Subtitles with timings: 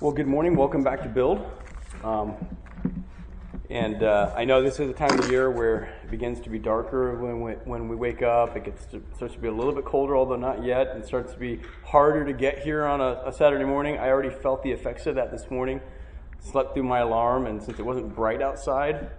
[0.00, 0.54] Well, good morning.
[0.54, 1.44] Welcome back to Build.
[2.04, 2.36] Um,
[3.68, 6.60] and uh, I know this is a time of year where it begins to be
[6.60, 8.56] darker when we, when we wake up.
[8.56, 10.86] It gets to, starts to be a little bit colder, although not yet.
[10.96, 13.98] It starts to be harder to get here on a, a Saturday morning.
[13.98, 15.80] I already felt the effects of that this morning.
[16.38, 19.10] Slept through my alarm, and since it wasn't bright outside,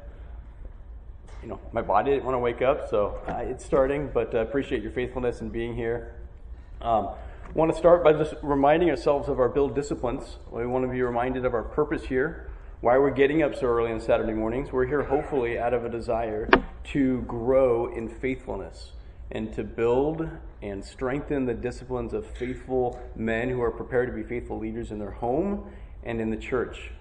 [1.41, 4.09] you know, my body didn't want to wake up, so uh, it's starting.
[4.13, 6.15] But I uh, appreciate your faithfulness in being here.
[6.81, 7.09] Um,
[7.55, 10.37] Want to start by just reminding ourselves of our build disciplines.
[10.51, 12.47] We want to be reminded of our purpose here,
[12.81, 14.71] why we're getting up so early on Saturday mornings.
[14.71, 16.47] We're here hopefully out of a desire
[16.91, 18.91] to grow in faithfulness
[19.31, 20.29] and to build
[20.61, 24.99] and strengthen the disciplines of faithful men who are prepared to be faithful leaders in
[24.99, 25.71] their home
[26.03, 26.91] and in the church.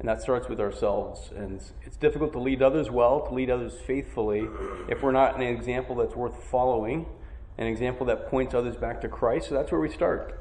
[0.00, 1.30] And that starts with ourselves.
[1.34, 4.46] And it's difficult to lead others well, to lead others faithfully,
[4.86, 7.06] if we're not an example that's worth following
[7.58, 9.48] an example that points others back to Christ.
[9.48, 10.40] So that's where we start.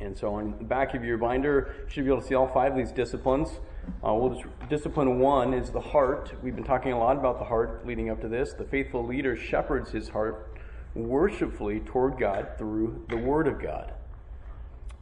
[0.00, 2.48] And so on the back of your binder, you should be able to see all
[2.48, 3.60] five of these disciplines.
[4.04, 6.32] Uh, we'll just, discipline one is the heart.
[6.42, 8.52] We've been talking a lot about the heart leading up to this.
[8.52, 10.56] The faithful leader shepherds his heart
[10.94, 13.92] worshipfully toward God through the Word of God.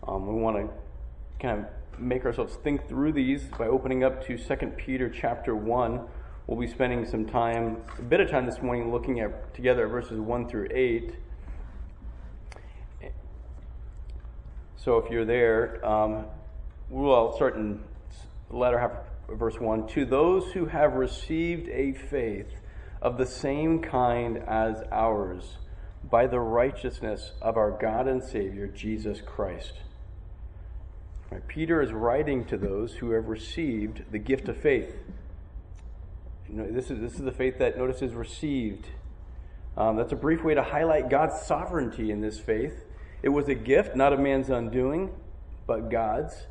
[0.07, 0.69] Um, we want to
[1.41, 6.01] kind of make ourselves think through these by opening up to 2 Peter chapter 1.
[6.47, 10.19] We'll be spending some time, a bit of time this morning, looking at together verses
[10.19, 11.15] 1 through 8.
[14.83, 16.25] So if you're there, um,
[16.89, 17.83] we'll start in
[18.49, 18.93] the latter half
[19.29, 19.89] of verse 1.
[19.89, 22.49] To those who have received a faith
[23.03, 25.59] of the same kind as ours,
[26.03, 29.75] by the righteousness of our God and Savior, Jesus Christ.
[31.31, 34.97] Right, Peter is writing to those who have received the gift of faith.
[36.49, 38.87] You know, this, is, this is the faith that, notice, is received.
[39.77, 42.87] Um, that's a brief way to highlight God's sovereignty in this faith
[43.23, 45.11] it was a gift, not a man's undoing,
[45.67, 46.47] but God's.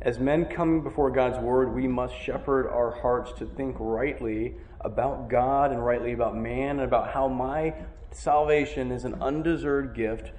[0.00, 5.30] As men coming before God's word, we must shepherd our hearts to think rightly about
[5.30, 7.74] God and rightly about man and about how my
[8.10, 10.30] salvation is an undeserved gift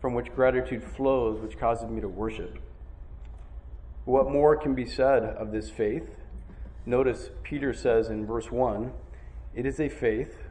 [0.00, 2.58] from which gratitude flows, which causes me to worship.
[4.04, 6.16] What more can be said of this faith?
[6.86, 8.92] Notice Peter says in verse 1
[9.54, 10.44] it is a faith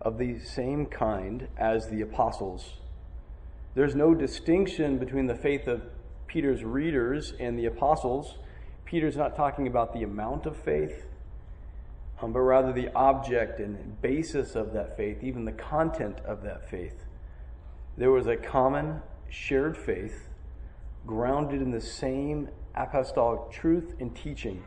[0.00, 2.78] of the same kind as the apostles'
[3.76, 5.82] There's no distinction between the faith of
[6.26, 8.38] Peter's readers and the apostles.
[8.86, 11.04] Peter's not talking about the amount of faith,
[12.22, 16.70] um, but rather the object and basis of that faith, even the content of that
[16.70, 17.04] faith.
[17.98, 20.30] There was a common shared faith
[21.06, 24.64] grounded in the same apostolic truth and teaching.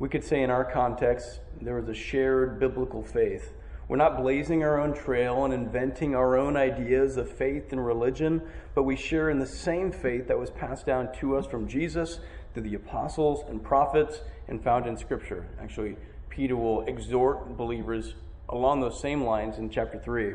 [0.00, 3.52] We could say, in our context, there was a shared biblical faith
[3.90, 8.40] we're not blazing our own trail and inventing our own ideas of faith and religion,
[8.72, 12.20] but we share in the same faith that was passed down to us from Jesus
[12.54, 15.44] through the apostles and prophets and found in Scripture.
[15.60, 15.96] Actually,
[16.28, 18.14] Peter will exhort believers
[18.48, 20.34] along those same lines in chapter 3.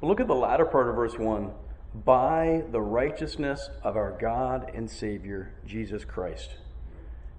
[0.00, 1.52] But look at the latter part of verse 1
[2.04, 6.56] by the righteousness of our God and Savior, Jesus Christ.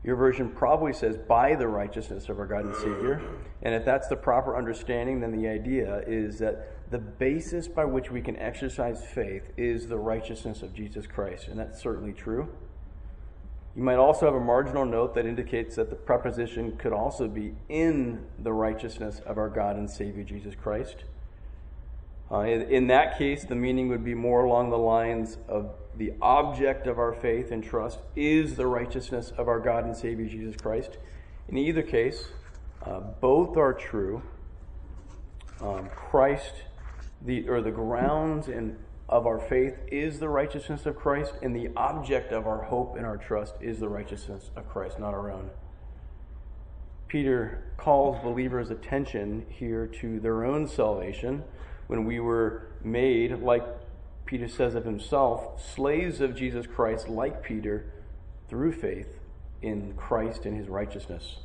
[0.04, 3.22] Your version probably says, by the righteousness of our God and Savior.
[3.62, 8.10] And if that's the proper understanding, then the idea is that the basis by which
[8.10, 11.48] we can exercise faith is the righteousness of Jesus Christ.
[11.48, 12.50] And that's certainly true.
[13.76, 17.54] You might also have a marginal note that indicates that the preposition could also be
[17.70, 21.06] in the righteousness of our God and Savior Jesus Christ.
[22.30, 26.14] Uh, in, in that case, the meaning would be more along the lines of the
[26.22, 30.56] object of our faith and trust is the righteousness of our God and Savior Jesus
[30.56, 30.98] Christ.
[31.48, 32.30] In either case,
[32.86, 34.22] uh, both are true.
[35.60, 36.54] Um, Christ,
[37.22, 41.70] the or the grounds and of our faith is the righteousness of Christ, and the
[41.76, 45.50] object of our hope and our trust is the righteousness of Christ, not our own.
[47.10, 51.44] Peter calls believers' attention here to their own salvation
[51.88, 53.66] when we were made like
[54.32, 57.92] Peter says of himself, slaves of Jesus Christ, like Peter,
[58.48, 59.20] through faith
[59.62, 61.40] in Christ and his righteousness.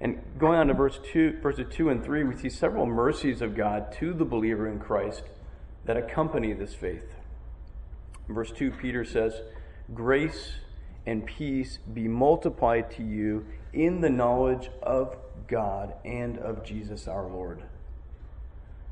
[0.00, 3.54] And going on to verse two, verses 2 and 3, we see several mercies of
[3.54, 5.22] God to the believer in Christ
[5.84, 7.14] that accompany this faith.
[8.28, 9.34] In verse 2, Peter says,
[9.94, 10.54] Grace
[11.06, 17.28] and peace be multiplied to you in the knowledge of God and of Jesus our
[17.28, 17.62] Lord.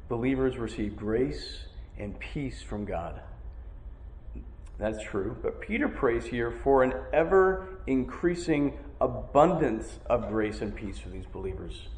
[0.09, 1.65] Believers receive grace
[1.99, 3.21] and peace from God.
[4.79, 5.37] That's true.
[5.43, 11.27] But Peter prays here for an ever increasing abundance of grace and peace for these
[11.27, 11.89] believers.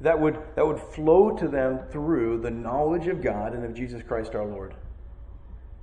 [0.00, 4.02] That would, that would flow to them through the knowledge of God and of Jesus
[4.02, 4.74] Christ our Lord.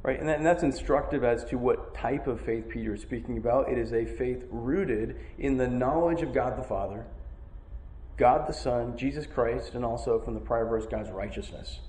[0.03, 0.19] Right?
[0.19, 3.69] And, that, and that's instructive as to what type of faith Peter is speaking about.
[3.69, 7.06] It is a faith rooted in the knowledge of God the Father,
[8.15, 11.80] God the Son, Jesus Christ, and also from the prior verse, God's righteousness.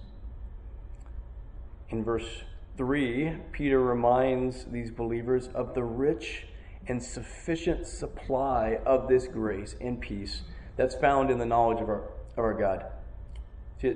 [1.91, 2.43] In verse
[2.77, 6.47] 3, Peter reminds these believers of the rich
[6.89, 10.43] and sufficient supply of this grace and peace
[10.77, 12.03] that's found in the knowledge of our,
[12.37, 12.87] of our God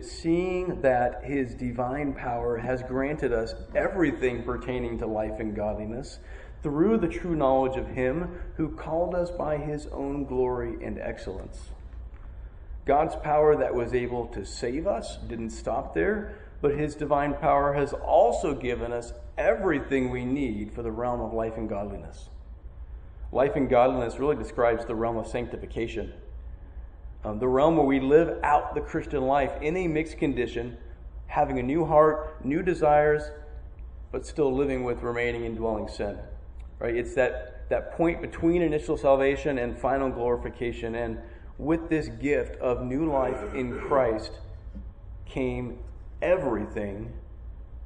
[0.02, 6.18] seeing that his divine power has granted us everything pertaining to life and godliness
[6.62, 11.70] through the true knowledge of him who called us by his own glory and excellence.
[12.84, 17.74] God's power that was able to save us didn't stop there, but his divine power
[17.74, 22.28] has also given us everything we need for the realm of life and godliness.
[23.32, 26.12] Life and godliness really describes the realm of sanctification
[27.24, 30.76] um, the realm where we live out the Christian life in a mixed condition,
[31.26, 33.24] having a new heart, new desires,
[34.10, 36.18] but still living with remaining indwelling sin.
[36.78, 36.96] Right?
[36.96, 40.94] It's that, that point between initial salvation and final glorification.
[40.94, 41.18] And
[41.58, 44.32] with this gift of new life in Christ
[45.26, 45.78] came
[46.22, 47.12] everything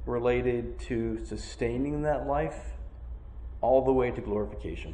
[0.05, 2.73] related to sustaining that life
[3.61, 4.93] all the way to glorification.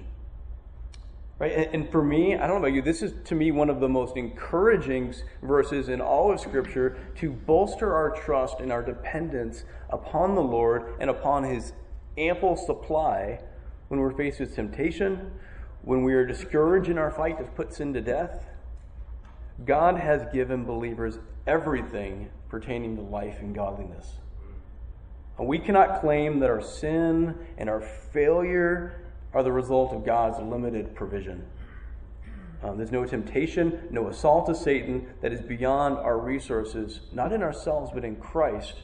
[1.40, 1.70] Right?
[1.74, 3.90] And, for me, I don't know about you, this is to me one of the
[3.90, 10.36] most encouraging verses in all of Scripture to bolster our trust and our dependence upon
[10.36, 11.74] the Lord and upon His
[12.16, 13.40] ample supply
[13.88, 15.32] when we're faced with temptation,
[15.82, 18.46] when we are discouraged in our fight to put sin to death.
[19.66, 21.18] God has given believers
[21.48, 24.18] everything pertaining to life and godliness.
[25.40, 30.38] And we cannot claim that our sin and our failure are the result of God's
[30.44, 31.48] limited provision.
[32.62, 37.42] Um, there's no temptation, no assault of Satan that is beyond our resources, not in
[37.42, 38.76] ourselves, but in Christ,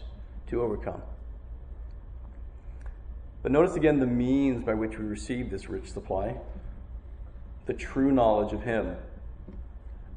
[0.48, 1.02] to overcome.
[3.44, 6.38] But notice again the means by which we receive this rich supply
[7.66, 8.96] the true knowledge of Him.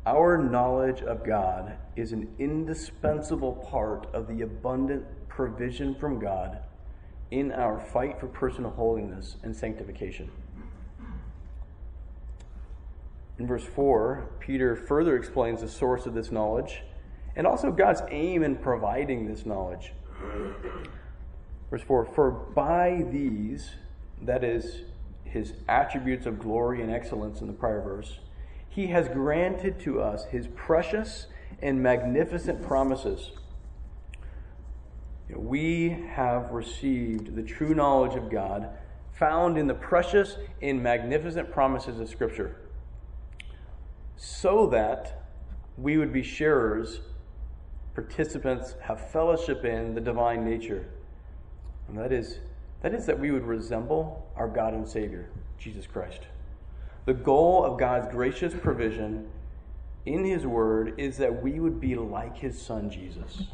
[0.07, 6.61] Our knowledge of God is an indispensable part of the abundant provision from God
[7.31, 10.31] in our fight for personal holiness and sanctification.
[13.39, 16.83] In verse 4, Peter further explains the source of this knowledge
[17.37, 19.93] and also God's aim in providing this knowledge.
[21.71, 23.71] Verse 4 For by these,
[24.23, 24.83] that is,
[25.25, 28.19] his attributes of glory and excellence in the prior verse,
[28.71, 31.27] he has granted to us his precious
[31.61, 33.33] and magnificent promises
[35.37, 38.69] we have received the true knowledge of God
[39.13, 42.57] found in the precious and magnificent promises of Scripture,
[44.17, 45.25] so that
[45.77, 47.01] we would be sharers,
[47.95, 50.89] participants, have fellowship in the divine nature.
[51.89, 52.39] And that is,
[52.83, 55.29] that is that we would resemble our God and Savior,
[55.59, 56.23] Jesus Christ.
[57.11, 59.27] The goal of God's gracious provision
[60.07, 63.47] in His Word is that we would be like His Son, Jesus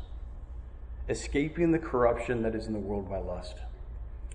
[1.09, 3.55] escaping the corruption that is in the world by lust.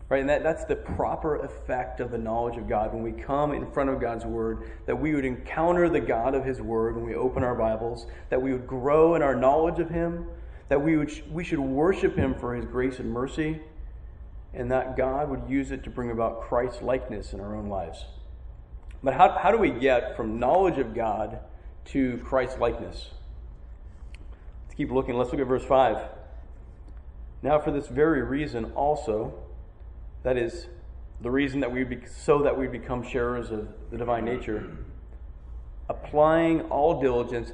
[0.09, 0.21] Right?
[0.21, 3.71] And that, that's the proper effect of the knowledge of God when we come in
[3.71, 7.13] front of God's Word, that we would encounter the God of His Word when we
[7.13, 10.25] open our Bibles, that we would grow in our knowledge of Him,
[10.69, 13.62] that we, would, we should worship Him for His grace and mercy,
[14.51, 18.03] and that God would use it to bring about Christ's likeness in our own lives.
[19.03, 21.39] But how, how do we get from knowledge of God
[21.86, 23.10] to Christ's likeness?
[24.65, 25.15] Let's keep looking.
[25.15, 25.98] Let's look at verse 5.
[27.41, 29.34] Now, for this very reason, also,
[30.24, 30.67] that is,
[31.22, 34.77] the reason that we be, so that we become sharers of the divine nature,
[35.89, 37.51] applying all diligence,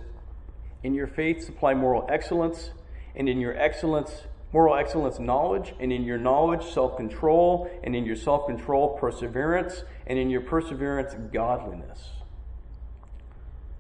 [0.84, 2.72] in your faith supply moral excellence,
[3.16, 4.24] and in your excellence,
[4.54, 9.84] moral excellence, knowledge, and in your knowledge, self control, and in your self control, perseverance,
[10.06, 12.10] and in your perseverance, godliness.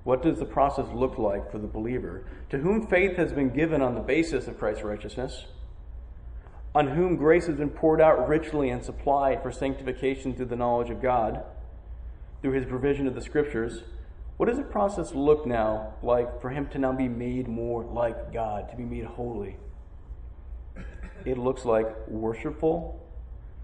[0.03, 3.81] What does the process look like for the believer to whom faith has been given
[3.81, 5.47] on the basis of Christ's righteousness?
[6.77, 10.91] on whom grace has been poured out richly and supplied for sanctification through the knowledge
[10.91, 11.43] of God,
[12.43, 13.81] through his provision of the scriptures,
[14.38, 18.31] what does the process look now like for him to now be made more like
[18.31, 19.57] God, to be made holy?
[21.25, 23.03] It looks like worshipful,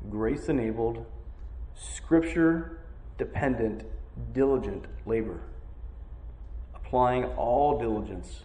[0.10, 1.06] grace enabled,
[1.76, 2.80] scripture
[3.18, 3.84] dependent,
[4.34, 5.42] diligent labor.
[6.76, 8.44] Applying all diligence.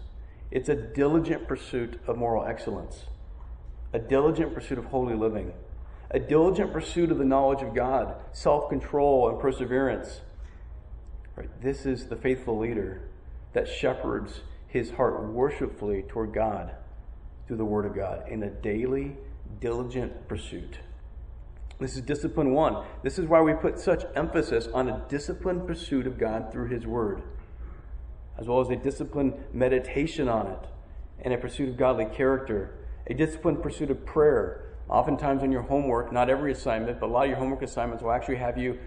[0.51, 3.07] It's a diligent pursuit of moral excellence
[3.93, 5.51] a diligent pursuit of holy living,
[6.11, 10.21] a diligent pursuit of the knowledge of God, self control, and perseverance.
[11.37, 11.49] Right?
[11.63, 13.09] This is the faithful leader
[13.55, 16.75] that shepherds his heart worshipfully toward God
[17.49, 19.17] through the Word of God in a daily,
[19.59, 20.79] diligent pursuit.
[21.81, 22.85] This is discipline one.
[23.03, 26.87] This is why we put such emphasis on a disciplined pursuit of God through His
[26.87, 27.23] Word,
[28.37, 30.67] as well as a disciplined meditation on it,
[31.23, 32.75] and a pursuit of godly character,
[33.07, 34.65] a disciplined pursuit of prayer.
[34.89, 38.13] Oftentimes, in your homework, not every assignment, but a lot of your homework assignments will
[38.13, 38.79] actually have you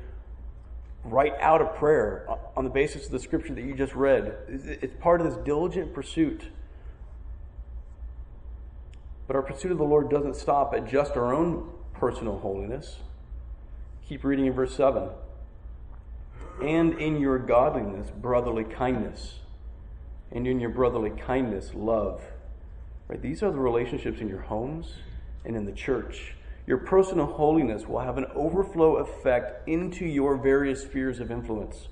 [1.03, 4.35] write out a prayer on the basis of the scripture that you just read.
[4.47, 6.49] It's part of this diligent pursuit.
[9.31, 12.97] But our pursuit of the Lord doesn't stop at just our own personal holiness.
[14.05, 15.07] Keep reading in verse 7.
[16.61, 19.39] And in your godliness, brotherly kindness.
[20.33, 22.21] And in your brotherly kindness, love.
[23.07, 23.21] Right?
[23.21, 24.95] These are the relationships in your homes
[25.45, 26.35] and in the church.
[26.67, 31.87] Your personal holiness will have an overflow effect into your various spheres of influence.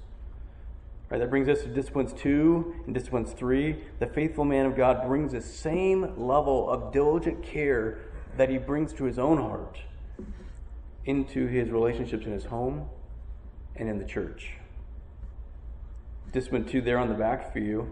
[1.09, 3.83] Right, that brings us to disciplines two and disciplines three.
[3.97, 7.97] The faithful man of God brings the same level of diligent care
[8.37, 9.79] that he brings to his own heart
[11.05, 12.87] into his relationships in his home
[13.75, 14.51] and in the church.
[16.31, 17.89] Discipline two there on the back for you,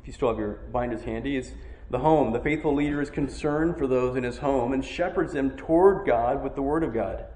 [0.00, 1.52] if you still have your binders handy, is
[1.90, 2.32] the home.
[2.32, 6.42] The faithful leader is concerned for those in his home and shepherds them toward God
[6.42, 7.26] with the word of God.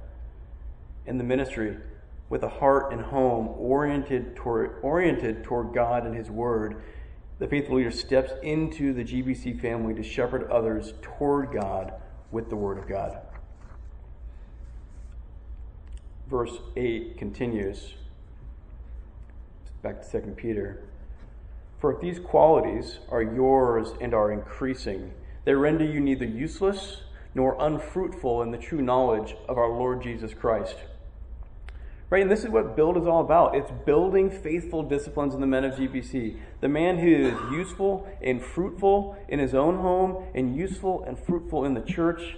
[1.07, 1.77] and the ministry,
[2.31, 6.83] with a heart and home oriented toward, oriented toward God and his word,
[7.39, 11.93] the faithful leader steps into the GBC family to shepherd others toward God
[12.31, 13.19] with the word of God
[16.31, 17.95] verse 8 continues.
[19.83, 20.85] Back to 2 Peter.
[21.81, 25.13] For if these qualities are yours and are increasing,
[25.45, 27.03] they render you neither useless
[27.35, 30.77] nor unfruitful in the true knowledge of our Lord Jesus Christ.
[32.11, 33.55] Right, and this is what build is all about.
[33.55, 36.37] It's building faithful disciplines in the men of GBC.
[36.61, 41.65] The man who is useful and fruitful in his own home and useful and fruitful
[41.65, 42.37] in the church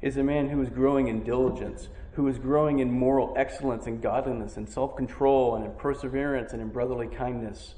[0.00, 4.00] is a man who is growing in diligence, who is growing in moral excellence and
[4.00, 7.74] godliness and self control and in perseverance and in brotherly kindness.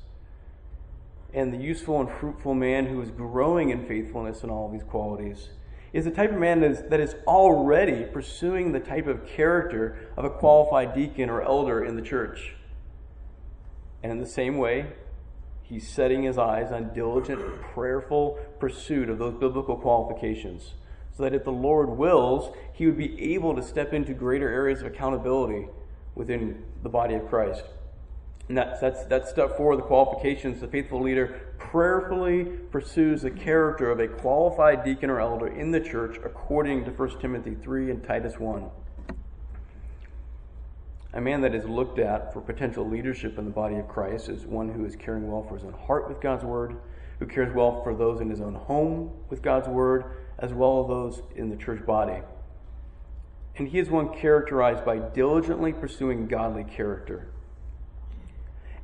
[1.32, 5.48] And the useful and fruitful man who is growing in faithfulness and all these qualities
[5.92, 10.08] is the type of man that is, that is already pursuing the type of character
[10.16, 12.54] of a qualified deacon or elder in the church.
[14.02, 14.92] And in the same way,
[15.62, 17.40] he's setting his eyes on diligent,
[17.74, 20.74] prayerful pursuit of those biblical qualifications
[21.16, 24.80] so that if the Lord wills, he would be able to step into greater areas
[24.80, 25.68] of accountability
[26.14, 27.64] within the body of Christ.
[28.48, 30.60] And that's, that's, that's step four, of the qualifications.
[30.60, 35.80] The faithful leader prayerfully pursues the character of a qualified deacon or elder in the
[35.80, 38.68] church according to 1 Timothy 3 and Titus 1.
[41.14, 44.46] A man that is looked at for potential leadership in the body of Christ is
[44.46, 46.76] one who is caring well for his own heart with God's word,
[47.18, 50.04] who cares well for those in his own home with God's word,
[50.38, 52.22] as well as those in the church body.
[53.56, 57.31] And he is one characterized by diligently pursuing godly character.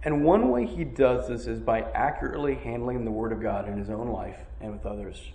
[0.05, 3.77] And one way he does this is by accurately handling the Word of God in
[3.77, 5.33] his own life and with others.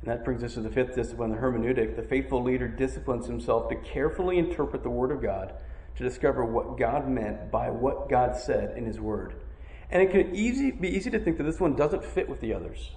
[0.00, 1.96] And that brings us to the fifth discipline, the hermeneutic.
[1.96, 5.54] The faithful leader disciplines himself to carefully interpret the Word of God
[5.96, 9.34] to discover what God meant by what God said in His Word.
[9.90, 12.52] And it can easy, be easy to think that this one doesn't fit with the
[12.52, 12.90] others.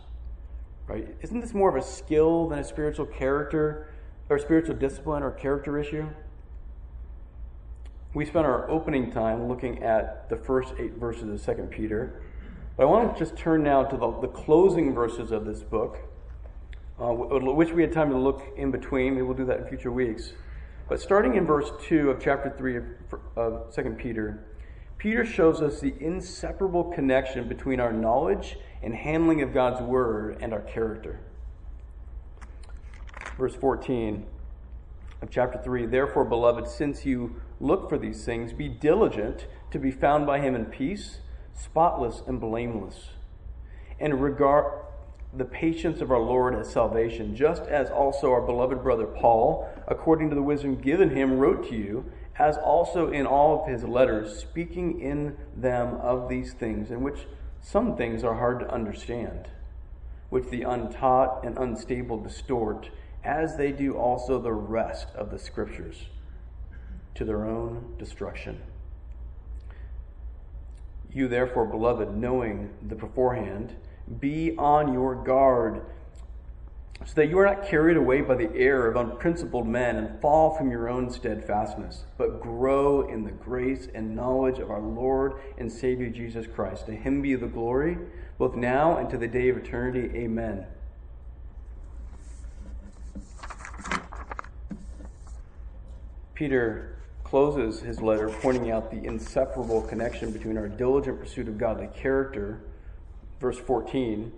[0.88, 1.16] Right?
[1.22, 3.90] Isn't this more of a skill than a spiritual character
[4.30, 6.08] or spiritual discipline or character issue?
[8.18, 12.20] We spent our opening time looking at the first eight verses of Second Peter.
[12.76, 16.00] But I want to just turn now to the, the closing verses of this book,
[17.00, 19.14] uh, which we had time to look in between.
[19.14, 20.34] Maybe we'll do that in future weeks.
[20.90, 22.86] But starting in verse 2 of chapter 3 of,
[23.36, 24.44] of 2 Peter,
[24.98, 30.54] Peter shows us the inseparable connection between our knowledge and handling of God's word and
[30.54, 31.20] our character.
[33.38, 34.26] Verse 14
[35.22, 39.92] of chapter 3 Therefore, beloved, since you look for these things, be diligent to be
[39.92, 41.20] found by him in peace,
[41.54, 43.10] spotless and blameless,
[44.00, 44.72] and regard
[45.34, 50.30] the patience of our Lord as salvation, just as also our beloved brother Paul, according
[50.30, 52.06] to the wisdom given him, wrote to you
[52.40, 57.26] as also in all of his letters, speaking in them of these things, in which
[57.62, 59.48] some things are hard to understand,
[60.30, 62.90] which the untaught and unstable distort,
[63.24, 66.06] as they do also the rest of the Scriptures,
[67.18, 68.62] to their own destruction.
[71.12, 73.76] You, therefore, beloved, knowing the beforehand,
[74.20, 75.82] be on your guard
[77.06, 80.56] so that you are not carried away by the error of unprincipled men and fall
[80.56, 85.72] from your own steadfastness, but grow in the grace and knowledge of our Lord and
[85.72, 86.88] Savior Jesus Christ.
[86.88, 87.98] To him be the glory,
[88.38, 90.10] both now and to the day of eternity.
[90.18, 90.66] Amen.
[96.34, 96.97] Peter
[97.30, 102.62] closes his letter pointing out the inseparable connection between our diligent pursuit of godly character,
[103.42, 104.32] verse 14,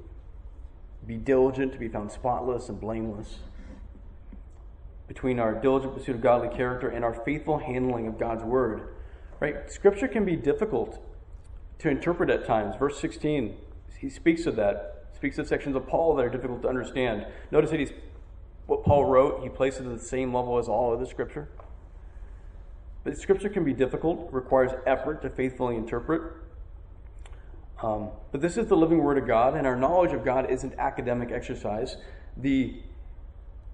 [1.05, 3.37] be diligent to be found spotless and blameless,
[5.07, 8.95] between our diligent pursuit of godly character and our faithful handling of God's word.
[9.39, 9.71] Right?
[9.71, 10.99] Scripture can be difficult
[11.77, 12.75] to interpret at times.
[12.75, 13.55] Verse 16,
[13.99, 17.27] he speaks of that, speaks of sections of Paul that are difficult to understand.
[17.51, 17.93] Notice that he's
[18.65, 21.49] what Paul wrote, he places it at the same level as all other scripture.
[23.03, 26.21] But scripture can be difficult, requires effort to faithfully interpret.
[27.81, 30.73] Um, but this is the living word of God, and our knowledge of God isn't
[30.77, 31.95] academic exercise.
[32.35, 32.81] The,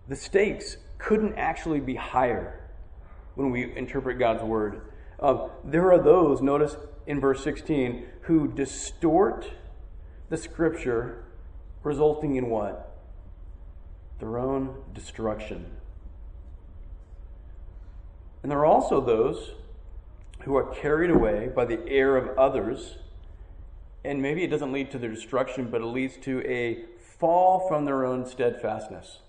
[0.08, 2.70] the stakes couldn't actually be higher
[3.34, 4.82] when we interpret God's word.
[5.20, 6.76] Uh, there are those, notice
[7.08, 9.50] in verse 16, who distort
[10.30, 11.26] the scripture,
[11.84, 12.98] resulting in what?
[14.20, 15.66] Their own destruction.
[18.46, 19.54] And there are also those
[20.42, 22.98] who are carried away by the error of others,
[24.04, 26.86] and maybe it doesn't lead to their destruction, but it leads to a
[27.18, 29.22] fall from their own steadfastness.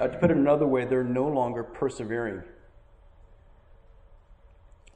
[0.00, 2.42] Uh, to put it another way, they're no longer persevering.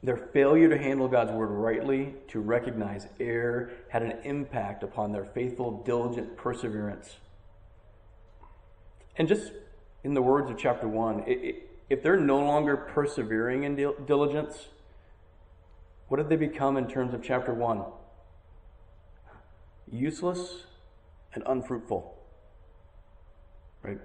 [0.02, 5.26] Their failure to handle God's word rightly, to recognize error, had an impact upon their
[5.26, 7.18] faithful, diligent perseverance.
[9.18, 9.52] And just
[10.04, 13.74] in the words of chapter 1, it, it, if they're no longer persevering in
[14.06, 14.68] diligence,
[16.08, 17.82] what did they become in terms of chapter 1?
[19.92, 20.64] Useless
[21.34, 22.16] and unfruitful.
[23.82, 23.98] Right?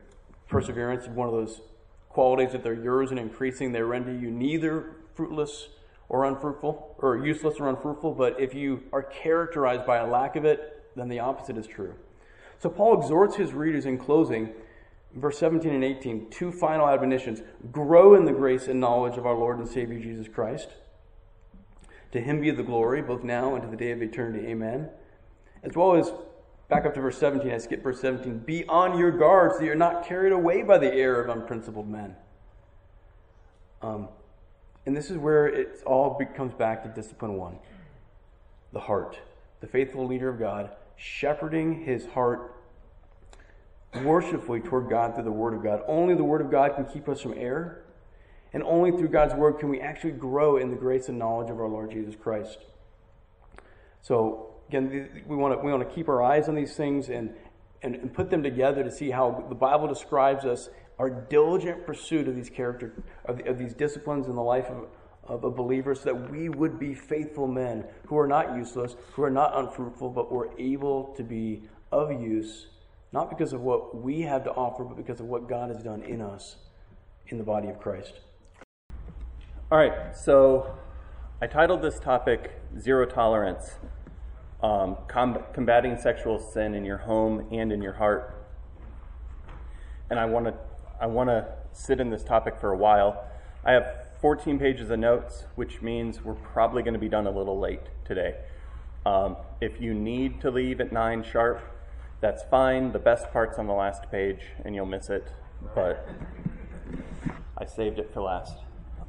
[0.50, 1.62] Perseverance is one of those
[2.10, 3.72] qualities that they're yours and increasing.
[3.72, 5.70] They render you neither fruitless
[6.08, 10.46] or unfruitful, or useless or unfruitful, but if you are characterized by a lack of
[10.46, 11.96] it, then the opposite is true.
[12.60, 14.54] So Paul exhorts his readers in closing,
[15.16, 17.42] verse 17 and 18, two final admonitions
[17.72, 20.70] grow in the grace and knowledge of our Lord and Savior Jesus Christ.
[22.12, 24.48] To him be the glory, both now and to the day of eternity.
[24.48, 24.90] Amen.
[25.64, 26.12] As well as,
[26.70, 29.76] back up to verse 17, I skip verse 17, be on your guard so you're
[29.76, 32.16] not carried away by the error of unprincipled men.
[33.82, 34.10] Um,
[34.86, 37.58] and this is where it all comes back to discipline one
[38.72, 39.18] the heart.
[39.62, 42.55] The faithful leader of God, shepherding his heart
[44.04, 45.82] worshipfully toward God through the Word of God.
[45.88, 47.84] Only the Word of God can keep us from error.
[48.54, 51.60] And only through God's Word can we actually grow in the grace and knowledge of
[51.60, 52.60] our Lord Jesus Christ.
[54.02, 57.34] So, again, we want to, we want to keep our eyes on these things and,
[57.82, 62.28] and, and put them together to see how the Bible describes us our diligent pursuit
[62.28, 62.94] of these character
[63.26, 64.88] of, of these disciplines in the life of,
[65.24, 69.24] of a believer so that we would be faithful men who are not useless, who
[69.24, 72.68] are not unfruitful, but we're able to be of use,
[73.16, 76.04] not because of what we have to offer, but because of what God has done
[76.04, 76.58] in us
[77.28, 78.20] in the body of Christ.
[79.72, 80.76] All right, so
[81.42, 83.76] I titled this topic Zero Tolerance
[84.62, 88.36] um, Combating Sexual Sin in Your Home and in Your Heart.
[90.10, 90.54] And I want to
[91.00, 93.24] I want to sit in this topic for a while.
[93.64, 97.32] I have 14 pages of notes, which means we're probably going to be done a
[97.32, 98.36] little late today.
[99.06, 101.62] Um, if you need to leave at 9 sharp,
[102.26, 102.92] that's fine.
[102.92, 105.28] The best part's on the last page, and you'll miss it,
[105.76, 106.10] but
[107.56, 108.58] I saved it for last.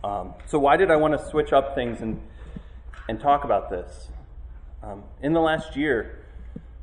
[0.05, 2.21] Um, so, why did I want to switch up things and,
[3.09, 4.11] and talk about this?
[4.83, 6.27] Um, in the last year,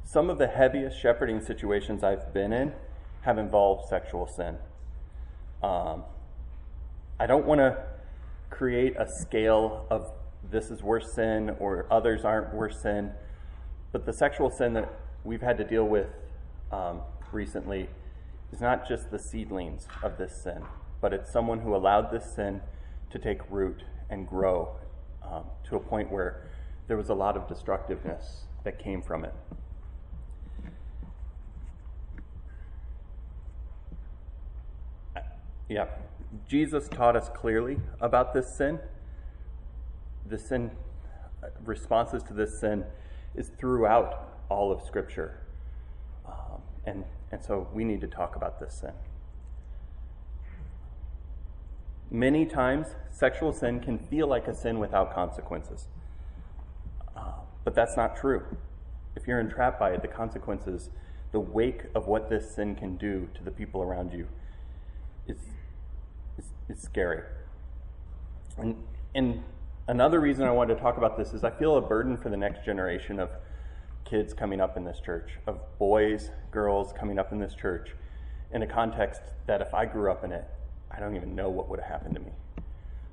[0.05, 2.73] some of the heaviest shepherding situations I've been in
[3.21, 4.57] have involved sexual sin.
[5.61, 6.03] Um,
[7.19, 7.77] I don't want to
[8.49, 10.09] create a scale of
[10.49, 13.11] this is worse sin or others aren't worse sin,
[13.91, 14.91] but the sexual sin that
[15.23, 16.07] we've had to deal with
[16.73, 17.87] um, recently
[18.51, 20.63] is not just the seedlings of this sin,
[21.01, 22.61] but it's someone who allowed this sin
[23.11, 24.75] to take root and grow
[25.23, 26.47] um, to a point where
[26.87, 29.33] there was a lot of destructiveness that came from it.
[35.69, 35.87] Yeah.
[36.47, 38.79] Jesus taught us clearly about this sin.
[40.27, 40.71] The sin,
[41.63, 42.85] responses to this sin,
[43.35, 45.42] is throughout all of Scripture.
[46.85, 48.93] And, and so we need to talk about this sin.
[52.11, 55.87] Many times, sexual sin can feel like a sin without consequences.
[57.15, 57.31] Uh,
[57.63, 58.43] but that's not true.
[59.15, 60.89] If you're entrapped by it, the consequences,
[61.31, 64.27] the wake of what this sin can do to the people around you,
[65.27, 65.37] is
[66.69, 67.23] it's scary.
[68.57, 68.75] And,
[69.15, 69.43] and
[69.87, 72.37] another reason I wanted to talk about this is I feel a burden for the
[72.37, 73.29] next generation of
[74.13, 77.95] kids coming up in this church, of boys, girls coming up in this church,
[78.51, 80.45] in a context that if I grew up in it,
[80.91, 82.29] I don't even know what would have happened to me.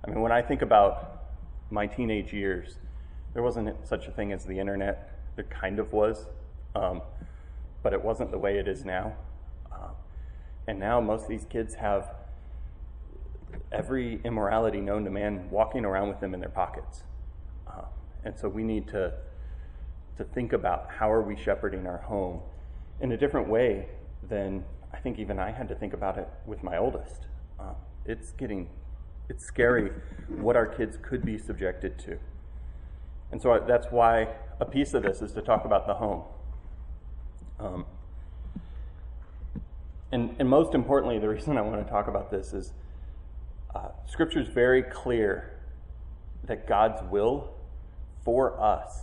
[0.05, 1.23] I mean, when I think about
[1.71, 2.77] my teenage years,
[3.33, 5.19] there wasn't such a thing as the internet.
[5.37, 6.27] There kind of was,
[6.75, 7.01] um,
[7.83, 9.17] but it wasn't the way it is now.
[9.73, 9.93] Uh,
[10.67, 12.11] and now most of these kids have
[13.73, 17.05] every immorality known to man walking around with them in their pockets.
[17.67, 17.85] Uh,
[18.23, 19.15] and so we need to,
[20.17, 22.41] to think about how are we shepherding our home
[23.01, 23.89] in a different way
[24.29, 27.27] than I think even I had to think about it with my oldest.
[27.59, 28.69] Uh, it's getting,
[29.29, 29.91] it's scary
[30.29, 32.19] what our kids could be subjected to.
[33.33, 36.25] And so that's why a piece of this is to talk about the home.
[37.59, 37.87] Um,
[40.13, 42.73] and, and most importantly, the reason I want to talk about this is
[43.75, 45.53] uh, Scripture is very clear
[46.45, 47.53] that God's will
[48.25, 49.03] for us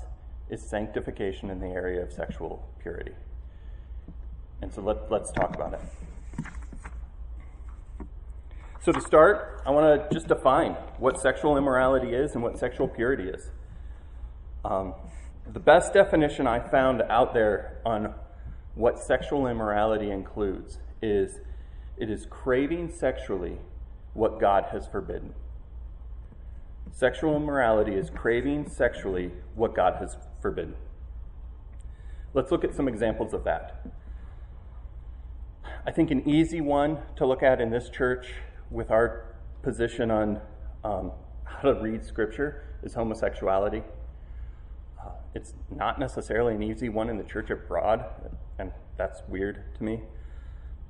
[0.49, 3.13] is sanctification in the area of sexual purity.
[4.61, 5.79] And so let, let's talk about it.
[8.81, 12.87] So, to start, I want to just define what sexual immorality is and what sexual
[12.87, 13.49] purity is.
[14.63, 14.93] Um,
[15.51, 18.13] the best definition I found out there on
[18.75, 21.39] what sexual immorality includes is
[21.97, 23.57] it is craving sexually
[24.13, 25.33] what God has forbidden.
[26.91, 30.75] Sexual immorality is craving sexually what God has forbidden.
[32.33, 33.85] Let's look at some examples of that.
[35.85, 38.33] I think an easy one to look at in this church
[38.69, 40.41] with our position on
[40.83, 41.11] um,
[41.45, 43.83] how to read Scripture is homosexuality.
[44.99, 48.05] Uh, it's not necessarily an easy one in the church abroad,
[48.59, 50.01] and that's weird to me.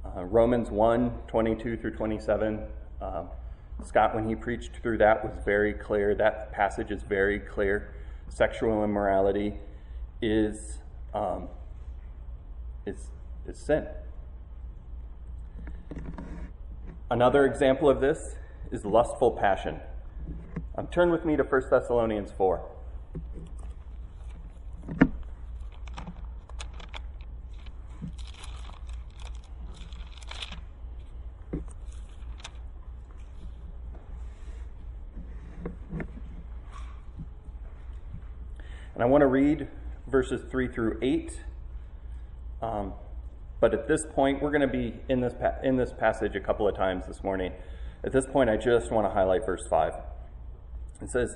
[0.06, 2.62] Uh, Romans 1 22 through 27.
[3.02, 3.28] Um,
[3.84, 6.16] Scott, when he preached through that, was very clear.
[6.16, 7.94] That passage is very clear.
[8.30, 9.56] Sexual immorality
[10.22, 10.80] is,
[11.14, 11.48] um,
[12.86, 13.08] is,
[13.48, 13.88] is sin.
[17.10, 18.36] Another example of this
[18.72, 19.80] is lustful passion.
[20.78, 22.64] Um, turn with me to 1 Thessalonians 4.
[39.18, 39.68] Want to read
[40.06, 41.32] verses 3 through 8.
[42.62, 42.94] Um,
[43.60, 46.40] but at this point, we're going to be in this, pa- in this passage a
[46.40, 47.52] couple of times this morning.
[48.04, 49.94] At this point, I just want to highlight verse 5.
[51.02, 51.36] It says,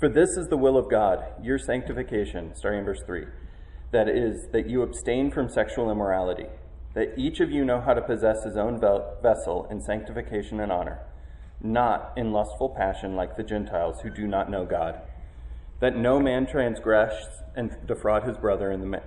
[0.00, 3.26] For this is the will of God, your sanctification, starting in verse 3,
[3.92, 6.46] that is, that you abstain from sexual immorality,
[6.94, 8.80] that each of you know how to possess his own
[9.22, 10.98] vessel in sanctification and honor,
[11.62, 15.00] not in lustful passion like the Gentiles who do not know God,
[15.80, 17.14] that no man transgress
[17.56, 19.02] and defraud his brother in the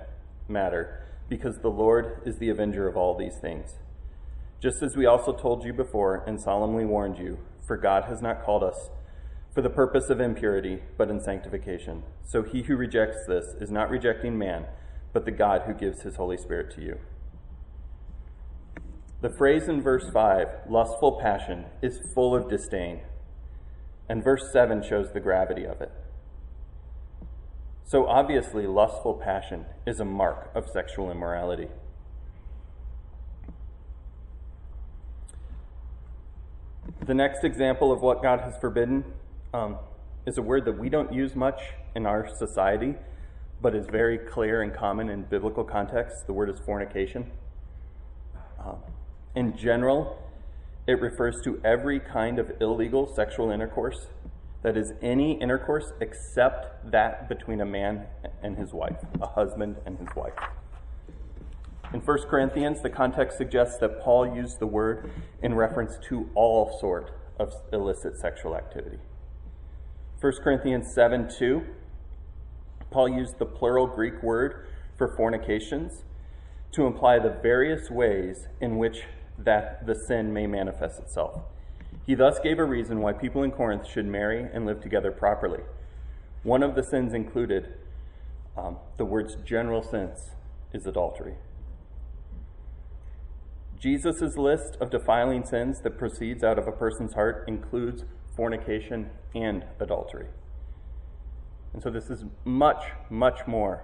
[0.47, 3.75] matter because the Lord is the avenger of all these things.
[4.59, 8.43] Just as we also told you before and solemnly warned you, for God has not
[8.43, 8.89] called us
[9.53, 12.03] for the purpose of impurity, but in sanctification.
[12.23, 14.65] So he who rejects this is not rejecting man,
[15.13, 16.97] but the God who gives his Holy Spirit to you.
[19.21, 23.01] The phrase in verse 5, lustful passion, is full of disdain.
[24.09, 25.91] And verse 7 shows the gravity of it.
[27.85, 31.67] So obviously, lustful passion is a mark of sexual immorality.
[37.05, 39.03] The next example of what God has forbidden
[39.53, 39.77] um,
[40.25, 41.61] is a word that we don't use much
[41.95, 42.95] in our society,
[43.61, 46.25] but is very clear and common in biblical context.
[46.27, 47.29] The word is fornication.
[48.63, 48.77] Um,
[49.35, 50.17] in general,
[50.87, 54.07] it refers to every kind of illegal sexual intercourse
[54.63, 58.07] that is any intercourse except that between a man
[58.41, 60.33] and his wife, a husband and his wife.
[61.93, 65.11] In 1 Corinthians, the context suggests that Paul used the word
[65.43, 68.97] in reference to all sort of illicit sexual activity.
[70.19, 71.61] 1 Corinthians 7 2,
[72.89, 76.03] Paul used the plural Greek word for fornications
[76.71, 79.03] to imply the various ways in which
[79.37, 81.41] that the sin may manifest itself.
[82.05, 85.61] He thus gave a reason why people in Corinth should marry and live together properly.
[86.43, 87.73] One of the sins included
[88.57, 90.31] um, the word's general sense
[90.73, 91.35] is adultery.
[93.79, 98.03] Jesus' list of defiling sins that proceeds out of a person's heart includes
[98.35, 100.27] fornication and adultery.
[101.73, 103.83] And so this is much, much more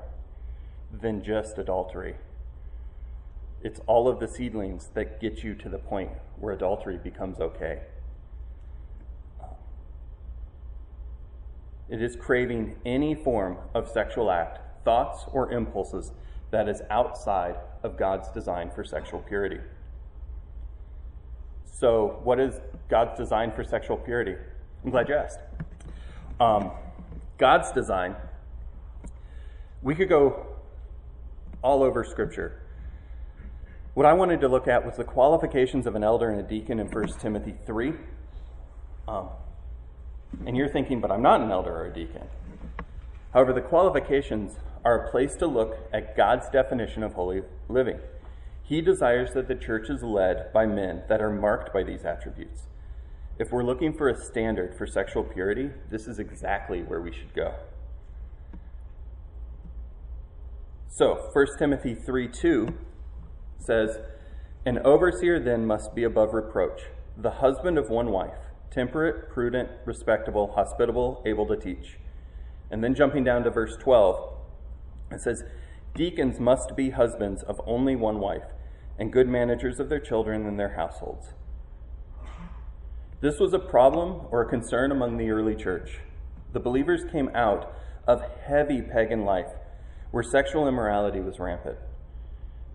[0.91, 2.15] than just adultery.
[3.61, 7.81] It's all of the seedlings that get you to the point where adultery becomes okay.
[11.89, 16.11] It is craving any form of sexual act, thoughts, or impulses
[16.51, 19.59] that is outside of God's design for sexual purity.
[21.65, 24.35] So, what is God's design for sexual purity?
[24.83, 25.39] I'm glad you asked.
[26.39, 26.71] Um,
[27.37, 28.15] God's design,
[29.81, 30.45] we could go
[31.61, 32.61] all over Scripture.
[33.93, 36.79] What I wanted to look at was the qualifications of an elder and a deacon
[36.79, 37.93] in 1 Timothy 3.
[39.07, 39.29] Um,
[40.45, 42.27] and you're thinking, but I'm not an elder or a deacon.
[43.33, 47.99] However, the qualifications are a place to look at God's definition of holy living.
[48.63, 52.63] He desires that the church is led by men that are marked by these attributes.
[53.39, 57.33] If we're looking for a standard for sexual purity, this is exactly where we should
[57.33, 57.53] go.
[60.87, 62.67] So, 1 Timothy 3 2
[63.57, 63.99] says,
[64.65, 66.81] An overseer then must be above reproach,
[67.17, 71.97] the husband of one wife, temperate, prudent, respectable, hospitable, able to teach.
[72.71, 74.33] And then jumping down to verse 12,
[75.11, 75.43] it says,
[75.95, 78.53] Deacons must be husbands of only one wife,
[78.97, 81.33] and good managers of their children and their households.
[83.21, 85.99] This was a problem or a concern among the early church.
[86.53, 87.73] The believers came out
[88.07, 89.51] of heavy pagan life
[90.11, 91.77] where sexual immorality was rampant.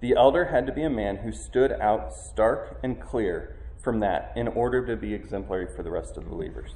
[0.00, 4.32] The elder had to be a man who stood out stark and clear from that
[4.34, 6.72] in order to be exemplary for the rest of the believers.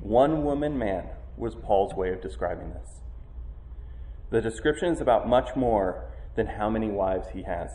[0.00, 1.04] One woman man
[1.36, 3.00] was Paul's way of describing this.
[4.30, 7.70] The description is about much more than how many wives he has.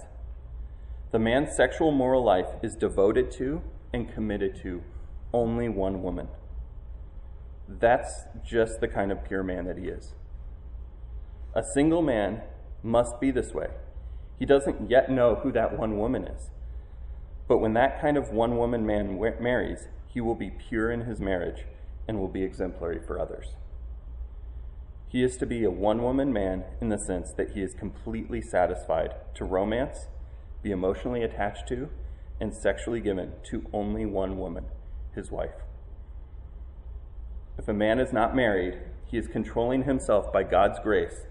[1.12, 3.62] The man's sexual moral life is devoted to
[3.94, 4.84] and committed to
[5.34, 6.28] only one woman.
[7.68, 10.14] That's just the kind of pure man that he is.
[11.54, 12.42] A single man
[12.84, 13.68] must be this way.
[14.40, 16.50] He doesn't yet know who that one woman is.
[17.52, 21.20] But when that kind of one woman man marries, he will be pure in his
[21.20, 21.66] marriage
[22.08, 23.56] and will be exemplary for others.
[25.10, 28.42] He is to be a one woman man in the sense that he is completely
[28.42, 30.08] satisfied to romance,
[30.64, 31.90] be emotionally attached to,
[32.40, 34.68] and sexually given to only one woman,
[35.14, 35.66] his wife.
[37.58, 41.26] If a man is not married, he is controlling himself by God's grace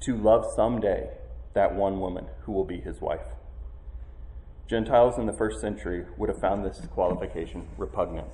[0.00, 1.10] to love someday
[1.52, 3.34] that one woman who will be his wife.
[4.70, 8.28] Gentiles in the first century would have found this qualification repugnant.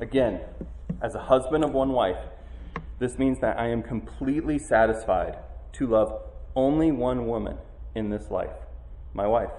[0.00, 0.40] Again,
[1.00, 2.18] as a husband of one wife,
[2.98, 5.38] this means that I am completely satisfied
[5.74, 6.22] to love
[6.56, 7.56] only one woman
[7.94, 8.56] in this life,
[9.14, 9.52] my wife.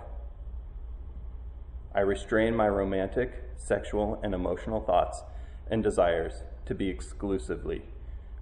[1.96, 5.24] I restrain my romantic, sexual, and emotional thoughts
[5.72, 7.84] and desires to be exclusively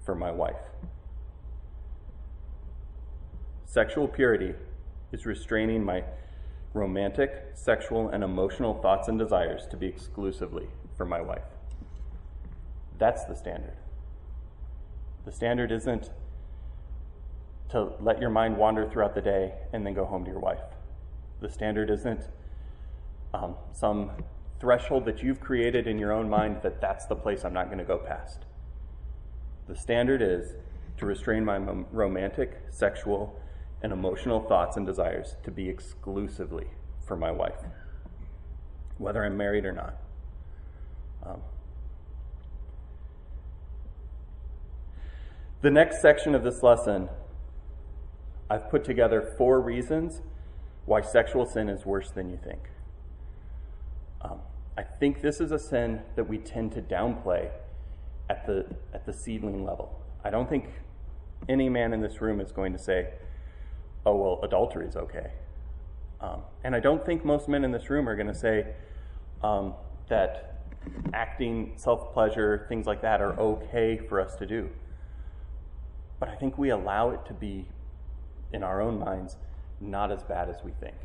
[0.04, 0.72] for my wife.
[3.68, 4.56] Sexual purity
[5.12, 6.04] is restraining my
[6.74, 11.44] romantic, sexual, and emotional thoughts and desires to be exclusively for my wife.
[12.98, 13.78] That's the standard.
[15.26, 16.10] The standard isn't
[17.70, 20.62] to let your mind wander throughout the day and then go home to your wife.
[21.42, 22.22] The standard isn't
[23.34, 24.12] um, some
[24.60, 27.78] threshold that you've created in your own mind that that's the place I'm not going
[27.78, 28.46] to go past.
[29.68, 30.56] The standard is
[30.98, 31.58] to restrain my
[31.92, 33.40] romantic, sexual,
[33.82, 36.68] and emotional thoughts and desires to be exclusively
[37.06, 37.60] for my wife,
[38.98, 39.96] whether I'm married or not.
[41.26, 41.42] Um,
[45.62, 47.10] the next section of this lesson,
[48.50, 50.22] I've put together four reasons
[50.86, 52.70] why sexual sin is worse than you think.
[54.22, 54.40] Um,
[54.78, 57.50] I think this is a sin that we tend to downplay
[58.30, 60.00] at the, at the seedling level.
[60.24, 60.66] I don't think
[61.48, 63.10] any man in this room is going to say,
[64.08, 65.32] oh, well, adultery is okay.
[66.22, 68.68] Um, and I don't think most men in this room are going to say
[69.44, 69.74] um,
[70.08, 70.62] that
[71.14, 74.70] acting, self pleasure, things like that are okay for us to do.
[76.20, 77.68] But I think we allow it to be,
[78.54, 79.36] in our own minds,
[79.82, 80.96] not as bad as we think.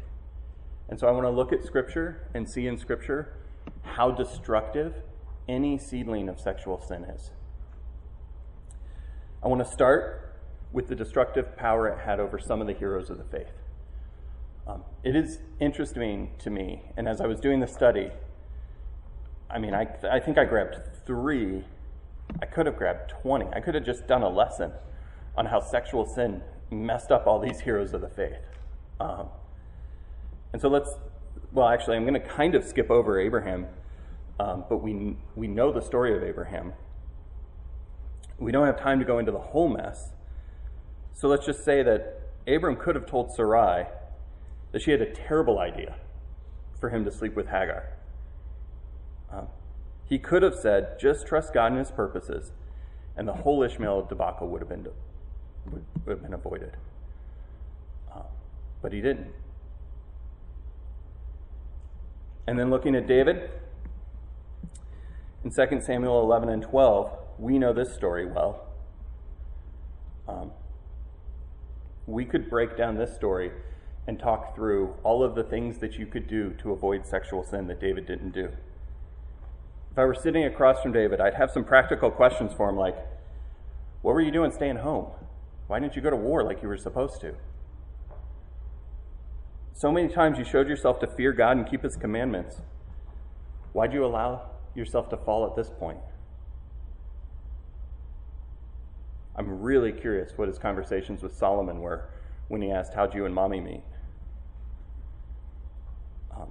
[0.89, 3.35] And so I want to look at Scripture and see in Scripture
[3.83, 4.95] how destructive
[5.49, 7.33] any seedling of sexual sin is.
[9.43, 10.22] I want to start
[10.73, 13.53] with the destructive power it had over some of the heroes of the faith.
[14.67, 18.11] Um, it is interesting to me, and as I was doing the study,
[19.51, 21.65] I mean, I, I think I grabbed three.
[22.41, 23.47] I could have grabbed 20.
[23.53, 24.73] I could have just done a lesson
[25.37, 28.39] on how sexual sin messed up all these heroes of the faith.
[28.99, 29.27] Um,
[30.53, 30.91] and so let's,
[31.53, 33.67] well, actually, I'm going to kind of skip over Abraham,
[34.41, 36.73] um, but we, we know the story of Abraham.
[38.39, 40.13] We don't have time to go into the whole mess,
[41.15, 43.87] so let's just say that Abram could have told Sarai
[44.73, 45.97] that she had a terrible idea
[46.81, 47.91] for him to sleep with Hagar.
[49.31, 49.47] Um,
[50.07, 52.53] he could have said, just trust God and his purposes,
[53.17, 54.87] and the whole Ishmael debacle would have been,
[55.71, 56.77] would, would have been avoided.
[58.15, 58.23] Uh,
[58.83, 59.29] but he didn't.
[62.47, 63.51] And then looking at David,
[65.45, 68.67] In 2 Samuel 11 and 12, we know this story well.
[70.29, 70.51] Um,
[72.07, 73.53] we could break down this story
[74.07, 77.67] and talk through all of the things that you could do to avoid sexual sin
[77.69, 78.49] that David didn't do.
[79.93, 82.97] If I were sitting across from David, I'd have some practical questions for him like,
[84.01, 85.07] What were you doing staying home?
[85.69, 87.35] Why didn't you go to war like you were supposed to?
[89.75, 92.61] So many times you showed yourself to fear God and keep His commandments.
[93.73, 95.99] Why'd you allow yourself to fall at this point?
[99.37, 102.09] I'm really curious what his conversations with Solomon were
[102.49, 103.83] when he asked, How'd you and mommy meet?
[106.37, 106.49] Um,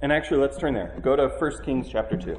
[0.00, 0.96] and actually, let's turn there.
[1.02, 2.38] Go to 1 Kings chapter 2.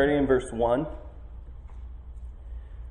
[0.00, 0.86] Starting in verse 1,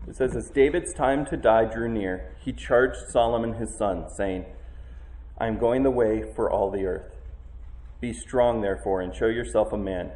[0.08, 4.46] it says, As David's time to die drew near, he charged Solomon his son, saying,
[5.36, 7.16] I am going the way for all the earth.
[8.00, 10.12] Be strong, therefore, and show yourself a man.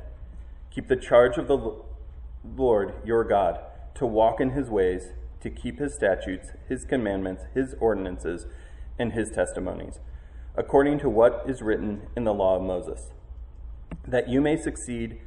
[0.69, 1.77] Keep the charge of the
[2.56, 3.58] Lord your God,
[3.95, 8.45] to walk in his ways, to keep his statutes, his commandments, his ordinances,
[8.99, 9.97] and his testimonies,
[10.56, 13.13] according to what is written in the law of Moses,
[14.08, 15.17] that you may succeed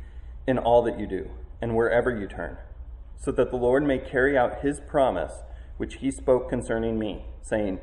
[0.46, 1.28] in all that you do
[1.60, 2.56] and wherever you turn,
[3.16, 5.32] so that the Lord may carry out his promise
[5.76, 7.80] which he spoke concerning me, saying,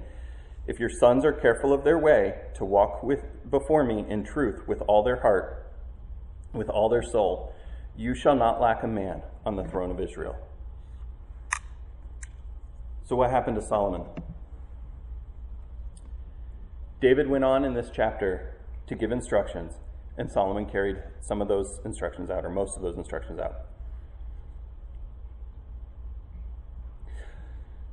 [0.68, 4.68] If your sons are careful of their way to walk with before me in truth
[4.68, 5.72] with all their heart,
[6.54, 7.54] with all their soul,
[7.96, 10.36] you shall not lack a man on the throne of Israel.
[13.06, 14.04] So, what happened to Solomon?
[17.02, 18.56] David went on in this chapter
[18.88, 19.74] to give instructions
[20.18, 23.56] and Solomon carried some of those instructions out, or most of those instructions out.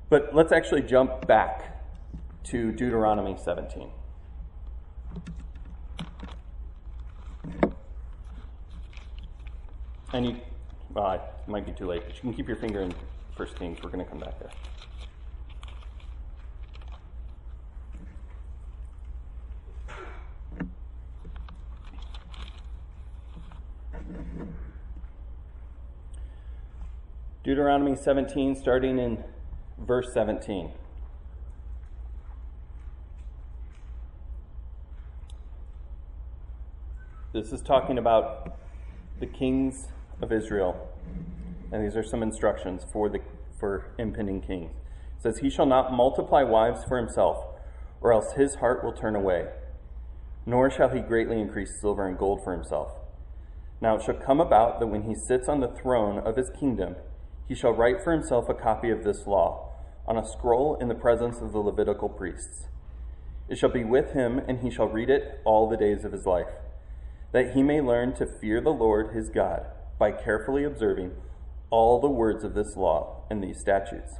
[0.09, 1.85] But let's actually jump back
[2.45, 3.91] to Deuteronomy 17.
[10.13, 10.37] And you,
[10.93, 12.93] well, it might be too late, but you can keep your finger in
[13.37, 13.79] First Kings.
[13.83, 14.51] We're going to come back there.
[27.43, 29.25] Deuteronomy 17, starting in
[29.79, 30.73] verse 17.
[37.33, 38.59] This is talking about
[39.21, 39.89] the kings
[40.21, 40.89] of Israel.
[41.73, 43.21] And these are some instructions for the
[43.59, 44.73] for impending kings.
[45.17, 47.45] It says, He shall not multiply wives for himself,
[48.01, 49.49] or else his heart will turn away,
[50.47, 53.00] nor shall he greatly increase silver and gold for himself.
[53.81, 56.97] Now it shall come about that when he sits on the throne of his kingdom,
[57.49, 59.71] he shall write for himself a copy of this law
[60.07, 62.69] on a scroll in the presence of the Levitical priests.
[63.49, 66.27] It shall be with him, and he shall read it all the days of his
[66.27, 66.53] life,
[67.33, 69.67] that he may learn to fear the Lord his God
[69.99, 71.13] by carefully observing
[71.71, 74.15] all the words of this law and these statutes.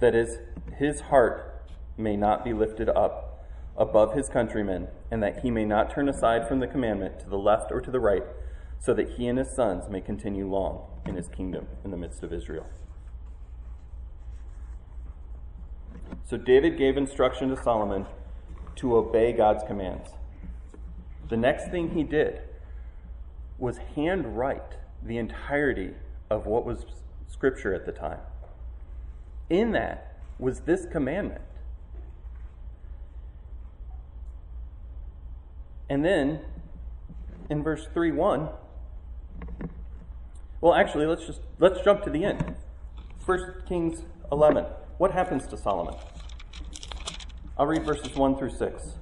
[0.00, 0.38] That is,
[0.78, 1.64] his heart
[1.96, 3.33] may not be lifted up
[3.76, 7.38] above his countrymen, and that he may not turn aside from the commandment to the
[7.38, 8.22] left or to the right
[8.78, 12.22] so that he and his sons may continue long in his kingdom in the midst
[12.22, 12.66] of Israel.
[16.22, 18.06] So David gave instruction to Solomon
[18.76, 20.10] to obey God's commands.
[21.28, 22.42] The next thing he did
[23.58, 25.94] was handwrite the entirety
[26.30, 26.84] of what was
[27.28, 28.20] scripture at the time.
[29.48, 31.42] In that was this commandment.
[35.88, 36.40] And then
[37.50, 38.48] in verse 3 1,
[40.60, 42.56] well, actually, let's just let's jump to the end.
[43.26, 44.64] First Kings 11.
[44.96, 45.94] What happens to Solomon?
[47.58, 48.98] I'll read verses 1 through 6.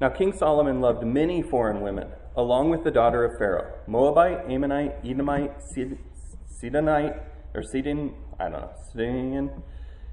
[0.00, 4.94] Now, King Solomon loved many foreign women, along with the daughter of Pharaoh Moabite, Ammonite,
[5.04, 7.20] Edomite, Sidonite,
[7.52, 9.62] or Sidon, I don't know, Sidonian,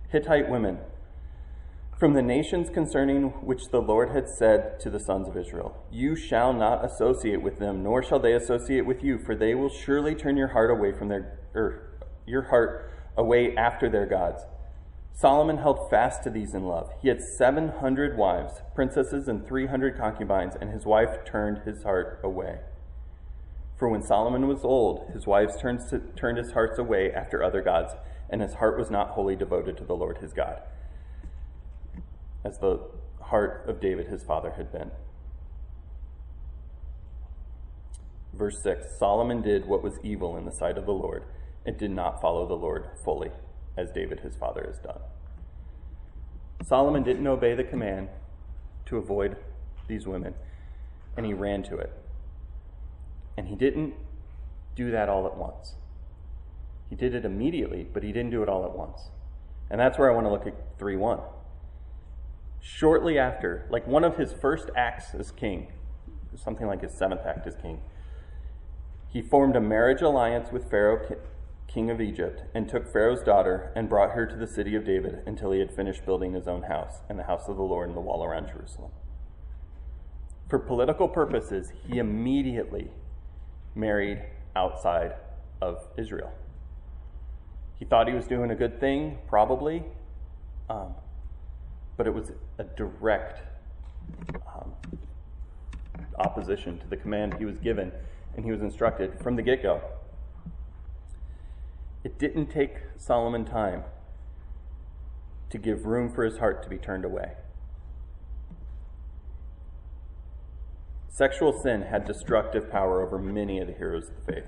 [0.09, 0.79] Hittite women
[1.97, 6.15] from the nations concerning which the Lord had said to the sons of Israel, You
[6.15, 10.13] shall not associate with them, nor shall they associate with you, for they will surely
[10.13, 14.43] turn your heart away from their or your heart away after their gods.
[15.13, 16.91] Solomon held fast to these in love.
[17.01, 21.81] He had seven hundred wives, princesses, and three hundred concubines, and his wife turned his
[21.81, 22.59] heart away.
[23.75, 27.63] For when Solomon was old, his wives turned, to, turned his hearts away after other
[27.63, 27.93] gods,
[28.29, 30.61] and his heart was not wholly devoted to the Lord his God.
[32.43, 32.79] As the
[33.21, 34.91] heart of David, his father, had been.
[38.33, 41.23] Verse 6 Solomon did what was evil in the sight of the Lord
[41.65, 43.31] and did not follow the Lord fully,
[43.75, 45.01] as David, his father, has done.
[46.63, 48.09] Solomon didn't obey the command
[48.85, 49.37] to avoid
[49.87, 50.33] these women,
[51.15, 51.91] and he ran to it.
[53.37, 53.93] And he didn't
[54.75, 55.75] do that all at once.
[56.89, 59.09] He did it immediately, but he didn't do it all at once.
[59.69, 61.19] And that's where I want to look at 3 1.
[62.75, 65.71] Shortly after, like one of his first acts as king,
[66.35, 67.79] something like his seventh act as king,
[69.07, 71.17] he formed a marriage alliance with Pharaoh,
[71.67, 75.23] king of Egypt, and took Pharaoh's daughter and brought her to the city of David
[75.25, 77.97] until he had finished building his own house and the house of the Lord and
[77.97, 78.91] the wall around Jerusalem.
[80.49, 82.91] For political purposes, he immediately
[83.75, 84.21] married
[84.57, 85.13] outside
[85.61, 86.33] of Israel.
[87.79, 89.85] He thought he was doing a good thing, probably,
[90.69, 90.95] um,
[91.97, 93.41] but it was a direct
[94.53, 94.73] um,
[96.19, 97.91] opposition to the command he was given
[98.35, 99.81] and he was instructed from the get go.
[102.03, 103.83] It didn't take Solomon time
[105.49, 107.31] to give room for his heart to be turned away.
[111.09, 114.45] Sexual sin had destructive power over many of the heroes of the faith.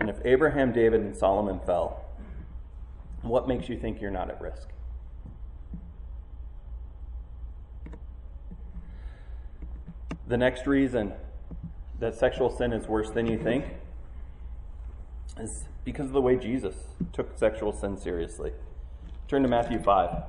[0.00, 2.04] And if Abraham, David, and Solomon fell,
[3.22, 4.68] what makes you think you're not at risk?
[10.28, 11.12] The next reason
[12.00, 13.64] that sexual sin is worse than you think
[15.38, 16.74] is because of the way Jesus
[17.12, 18.52] took sexual sin seriously.
[19.28, 20.22] Turn to Matthew 5.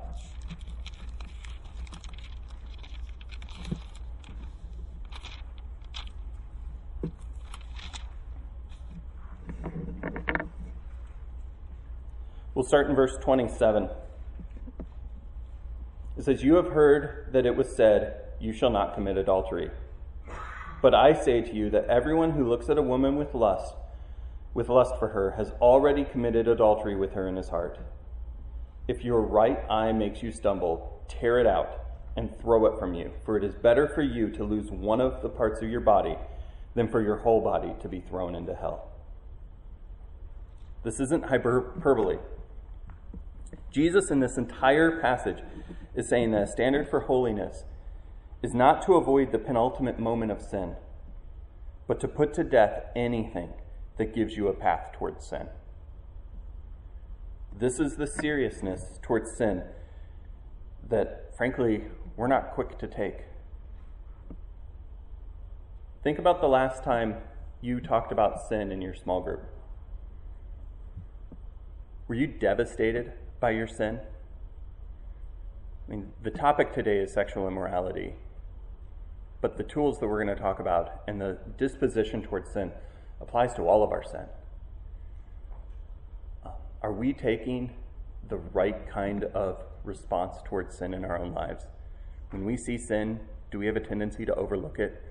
[12.53, 13.89] We'll start in verse 27.
[16.17, 19.71] It says, You have heard that it was said, You shall not commit adultery.
[20.87, 23.75] But I say to you that everyone who looks at a woman with lust,
[24.53, 27.77] with lust for her, has already committed adultery with her in his heart.
[28.87, 31.77] If your right eye makes you stumble, tear it out
[32.15, 35.21] and throw it from you, for it is better for you to lose one of
[35.21, 36.15] the parts of your body
[36.73, 38.89] than for your whole body to be thrown into hell.
[40.85, 42.19] This isn't hyperbole.
[43.71, 45.43] Jesus, in this entire passage,
[45.95, 47.65] is saying that a standard for holiness
[48.41, 50.75] is not to avoid the penultimate moment of sin,
[51.87, 53.49] but to put to death anything
[53.97, 55.47] that gives you a path towards sin.
[57.57, 59.63] This is the seriousness towards sin
[60.87, 61.85] that, frankly,
[62.15, 63.21] we're not quick to take.
[66.03, 67.15] Think about the last time
[67.61, 69.43] you talked about sin in your small group.
[72.07, 73.99] Were you devastated by your sin?
[75.87, 78.15] I mean, the topic today is sexual immorality,
[79.41, 82.71] but the tools that we're going to talk about and the disposition towards sin
[83.21, 84.25] applies to all of our sin.
[86.81, 87.71] Are we taking
[88.29, 91.65] the right kind of response towards sin in our own lives?
[92.31, 93.19] When we see sin,
[93.51, 95.03] do we have a tendency to overlook it?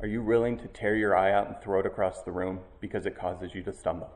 [0.00, 3.06] Are you willing to tear your eye out and throw it across the room because
[3.06, 4.10] it causes you to stumble?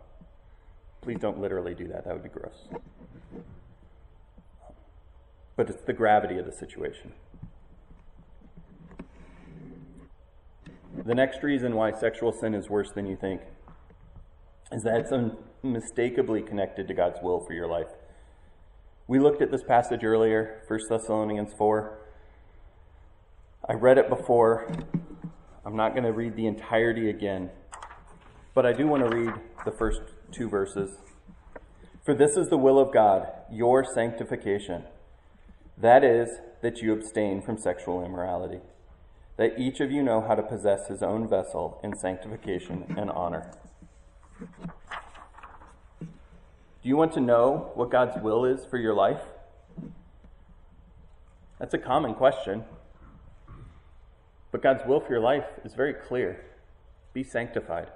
[1.03, 2.69] Please don't literally do that, that would be gross.
[5.57, 7.13] But it's the gravity of the situation.
[11.03, 13.41] The next reason why sexual sin is worse than you think
[14.71, 15.13] is that it's
[15.65, 17.89] unmistakably connected to God's will for your life.
[19.09, 21.99] We looked at this passage earlier, 1 Thessalonians 4.
[23.69, 24.73] I read it before.
[25.67, 27.51] I'm not going to read the entirety again,
[28.55, 29.35] but I do want to read
[29.65, 30.97] the first two verses.
[32.05, 34.85] For this is the will of God, your sanctification.
[35.77, 36.29] That is,
[36.63, 38.61] that you abstain from sexual immorality
[39.37, 43.51] that each of you know how to possess his own vessel in sanctification and honor.
[46.01, 49.23] Do you want to know what God's will is for your life?
[51.59, 52.65] That's a common question.
[54.53, 56.45] But God's will for your life is very clear
[57.13, 57.89] be sanctified.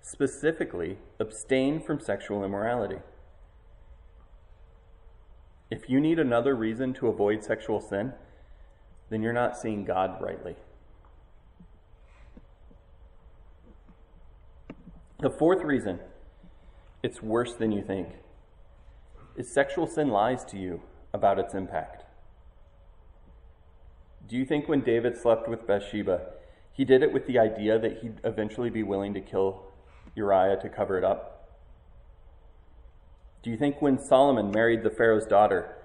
[0.00, 2.98] Specifically, abstain from sexual immorality.
[5.70, 8.12] If you need another reason to avoid sexual sin,
[9.10, 10.56] then you're not seeing God rightly.
[15.20, 16.00] The fourth reason
[17.02, 18.08] it's worse than you think
[19.36, 20.82] is sexual sin lies to you
[21.12, 22.04] about its impact.
[24.26, 26.22] Do you think when David slept with Bathsheba,
[26.72, 29.62] he did it with the idea that he'd eventually be willing to kill
[30.14, 31.48] Uriah to cover it up?
[33.42, 35.76] Do you think when Solomon married the Pharaoh's daughter,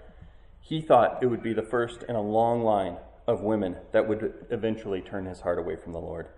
[0.61, 2.97] He thought it would be the first in a long line
[3.29, 6.29] of women that would eventually turn his heart away from the Lord.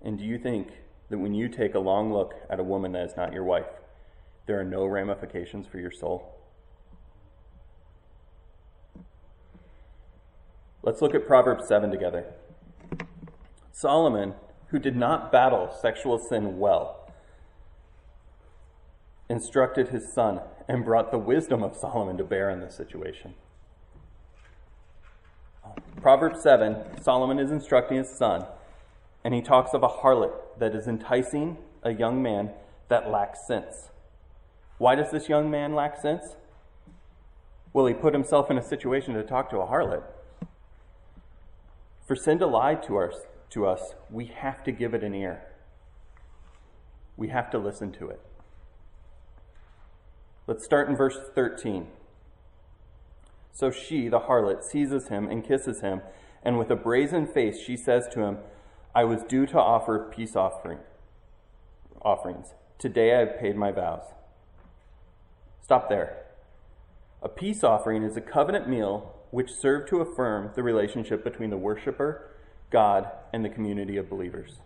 [0.00, 0.68] And do you think
[1.10, 3.66] that when you take a long look at a woman that is not your wife,
[4.46, 6.36] there are no ramifications for your soul?
[10.84, 12.24] Let's look at Proverbs 7 together.
[13.72, 14.34] Solomon,
[14.68, 17.12] who did not battle sexual sin well,
[19.28, 23.34] instructed his son and brought the wisdom of Solomon to bear in this situation.
[26.00, 28.46] Proverbs 7, Solomon is instructing his son,
[29.24, 32.50] and he talks of a harlot that is enticing a young man
[32.88, 33.90] that lacks sense.
[34.78, 36.36] Why does this young man lack sense?
[37.72, 40.02] Well, he put himself in a situation to talk to a harlot.
[42.06, 43.14] For sin to lie to us,
[43.50, 45.42] to us, we have to give it an ear.
[47.16, 48.20] We have to listen to it.
[50.46, 51.88] Let's start in verse 13.
[53.58, 56.02] So she, the harlot, seizes him and kisses him,
[56.44, 58.38] and with a brazen face she says to him,
[58.94, 60.78] I was due to offer peace offering
[62.00, 62.54] offerings.
[62.78, 64.04] Today I have paid my vows.
[65.60, 66.22] Stop there.
[67.20, 71.56] A peace offering is a covenant meal which served to affirm the relationship between the
[71.56, 72.30] worshiper,
[72.70, 74.60] God, and the community of believers.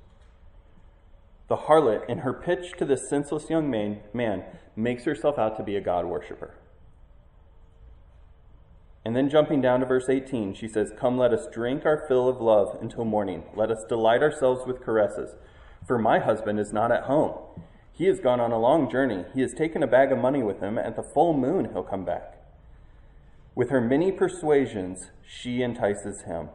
[1.48, 4.44] The harlot, in her pitch to this senseless young man, man
[4.76, 6.56] makes herself out to be a God worshiper.
[9.04, 12.28] And then jumping down to verse 18, she says, Come, let us drink our fill
[12.28, 13.42] of love until morning.
[13.54, 15.34] Let us delight ourselves with caresses.
[15.86, 17.36] For my husband is not at home.
[17.92, 19.24] He has gone on a long journey.
[19.34, 20.78] He has taken a bag of money with him.
[20.78, 22.38] At the full moon, he'll come back.
[23.54, 26.48] With her many persuasions, she entices him.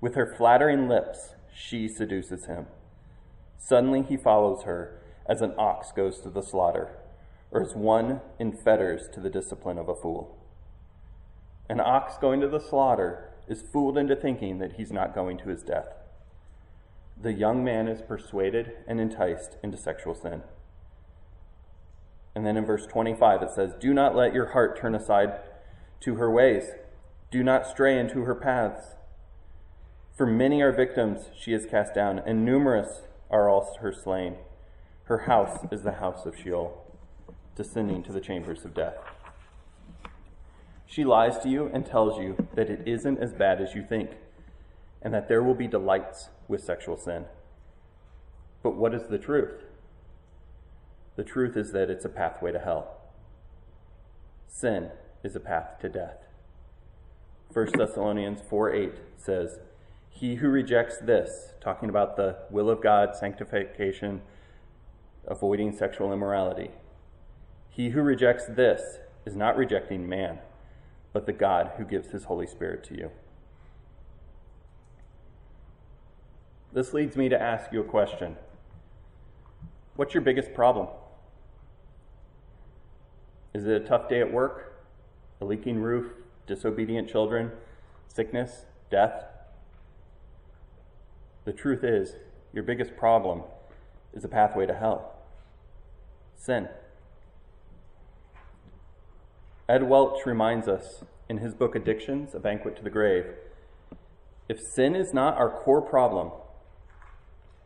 [0.00, 2.66] With her flattering lips, she seduces him.
[3.58, 6.96] Suddenly he follows her as an ox goes to the slaughter,
[7.52, 10.39] or as one in fetters to the discipline of a fool.
[11.70, 15.50] An ox going to the slaughter is fooled into thinking that he's not going to
[15.50, 15.86] his death.
[17.22, 20.42] The young man is persuaded and enticed into sexual sin.
[22.34, 25.38] And then in verse 25 it says, Do not let your heart turn aside
[26.00, 26.72] to her ways,
[27.30, 28.96] do not stray into her paths.
[30.16, 34.38] For many are victims she has cast down, and numerous are all her slain.
[35.04, 36.84] Her house is the house of Sheol,
[37.54, 38.96] descending to the chambers of death.
[40.90, 44.10] She lies to you and tells you that it isn't as bad as you think,
[45.00, 47.26] and that there will be delights with sexual sin.
[48.64, 49.62] But what is the truth?
[51.14, 52.96] The truth is that it's a pathway to hell.
[54.48, 54.90] Sin
[55.22, 56.24] is a path to death.
[57.52, 59.60] 1 Thessalonians 4 8 says,
[60.08, 64.22] He who rejects this, talking about the will of God, sanctification,
[65.24, 66.72] avoiding sexual immorality,
[67.68, 70.40] he who rejects this is not rejecting man
[71.12, 73.10] but the God who gives his Holy Spirit to you.
[76.72, 78.36] This leads me to ask you a question
[79.96, 80.88] What's your biggest problem?
[83.52, 84.84] Is it a tough day at work?
[85.40, 86.12] A leaking roof?
[86.46, 87.50] Disobedient children?
[88.08, 88.66] Sickness?
[88.90, 89.24] Death?
[91.44, 92.14] The truth is,
[92.52, 93.42] your biggest problem
[94.12, 95.16] is a pathway to hell
[96.40, 96.68] sin.
[99.70, 103.26] Ed Welch reminds us in his book Addictions, A Banquet to the Grave
[104.48, 106.32] if sin is not our core problem,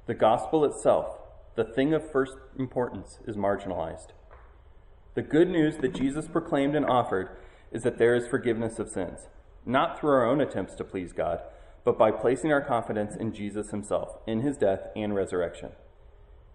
[0.04, 1.16] the gospel itself,
[1.54, 4.08] the thing of first importance, is marginalized.
[5.14, 7.38] The good news that Jesus proclaimed and offered
[7.72, 9.20] is that there is forgiveness of sins,
[9.64, 11.40] not through our own attempts to please God,
[11.84, 15.70] but by placing our confidence in Jesus himself, in his death and resurrection.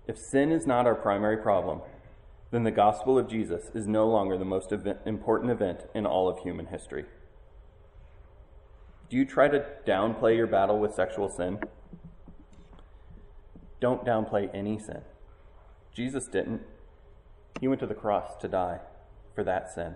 [0.08, 1.82] If sin is not our primary problem,
[2.52, 6.28] then the gospel of Jesus is no longer the most event, important event in all
[6.28, 7.06] of human history.
[9.10, 11.60] Do you try to downplay your battle with sexual sin?
[13.80, 15.02] Don't downplay any sin.
[15.93, 16.62] Jesus didn't.
[17.60, 18.80] He went to the cross to die
[19.36, 19.95] for that sin.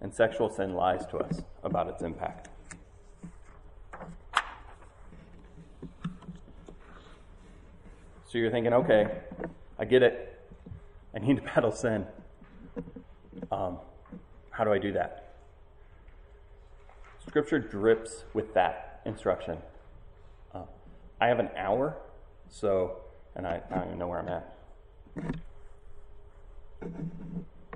[0.00, 2.48] And sexual sin lies to us about its impact.
[8.26, 9.18] So you're thinking, okay,
[9.78, 10.35] I get it.
[11.16, 12.06] I need to battle sin.
[13.50, 13.78] Um,
[14.50, 15.32] how do I do that?
[17.26, 19.56] Scripture drips with that instruction.
[20.54, 20.64] Uh,
[21.18, 21.96] I have an hour,
[22.50, 22.98] so,
[23.34, 24.56] and I, I don't even know where I'm at.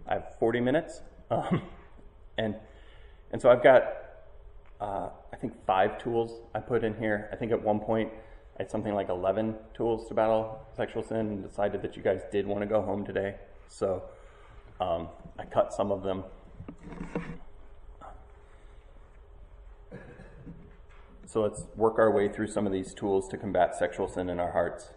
[0.06, 1.62] I have 40 minutes, um,
[2.36, 2.54] and
[3.32, 3.84] and so I've got,
[4.80, 7.30] uh, I think five tools I put in here.
[7.32, 8.10] I think at one point
[8.60, 12.46] had something like 11 tools to battle sexual sin and decided that you guys did
[12.46, 13.36] want to go home today.
[13.68, 14.02] So
[14.80, 15.08] Um,
[15.38, 16.24] I cut some of them.
[21.26, 24.40] So let's work our way through some of these tools to combat sexual sin in
[24.40, 24.90] our hearts.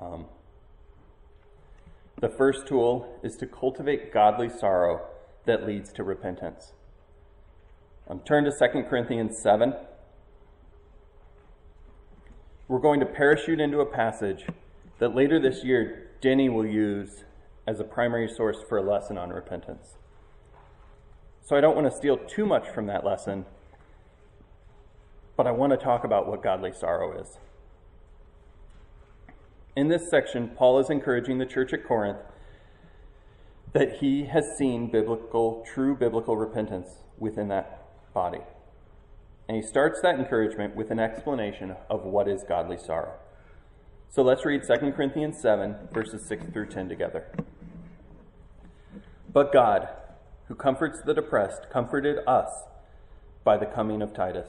[0.00, 0.26] Um,
[2.20, 5.06] the first tool is to cultivate godly sorrow
[5.46, 6.72] that leads to repentance.
[8.08, 9.74] Um, turn to 2 Corinthians 7.
[12.66, 14.46] We're going to parachute into a passage
[14.98, 17.24] that later this year Denny will use
[17.66, 19.96] as a primary source for a lesson on repentance.
[21.42, 23.44] So I don't want to steal too much from that lesson,
[25.36, 27.38] but I want to talk about what godly sorrow is.
[29.76, 32.20] In this section, Paul is encouraging the church at Corinth
[33.74, 36.88] that he has seen biblical, true biblical repentance
[37.18, 37.82] within that
[38.14, 38.40] body.
[39.48, 43.14] And he starts that encouragement with an explanation of what is godly sorrow.
[44.08, 47.26] So let's read 2 Corinthians 7, verses 6 through 10 together.
[49.32, 49.88] But God,
[50.46, 52.48] who comforts the depressed, comforted us
[53.42, 54.48] by the coming of Titus.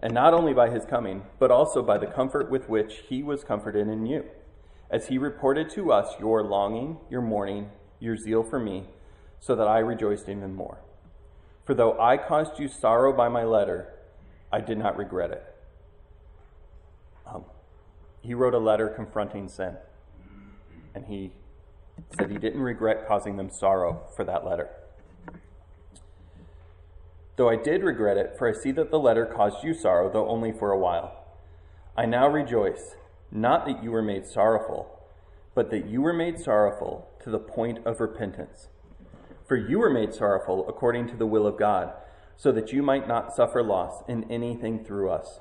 [0.00, 3.44] And not only by his coming, but also by the comfort with which he was
[3.44, 4.24] comforted in you,
[4.90, 8.86] as he reported to us your longing, your mourning, your zeal for me,
[9.38, 10.78] so that I rejoiced even more.
[11.64, 13.92] For though I caused you sorrow by my letter,
[14.50, 15.42] I did not regret it.
[17.26, 17.44] Um,
[18.22, 19.76] he wrote a letter confronting sin,
[20.94, 21.32] and he
[22.18, 24.70] said he didn't regret causing them sorrow for that letter.
[27.36, 30.28] Though I did regret it, for I see that the letter caused you sorrow, though
[30.28, 31.24] only for a while.
[31.96, 32.96] I now rejoice,
[33.30, 34.98] not that you were made sorrowful,
[35.54, 38.68] but that you were made sorrowful to the point of repentance.
[39.46, 41.92] For you were made sorrowful according to the will of God,
[42.38, 45.40] so that you might not suffer loss in anything through us.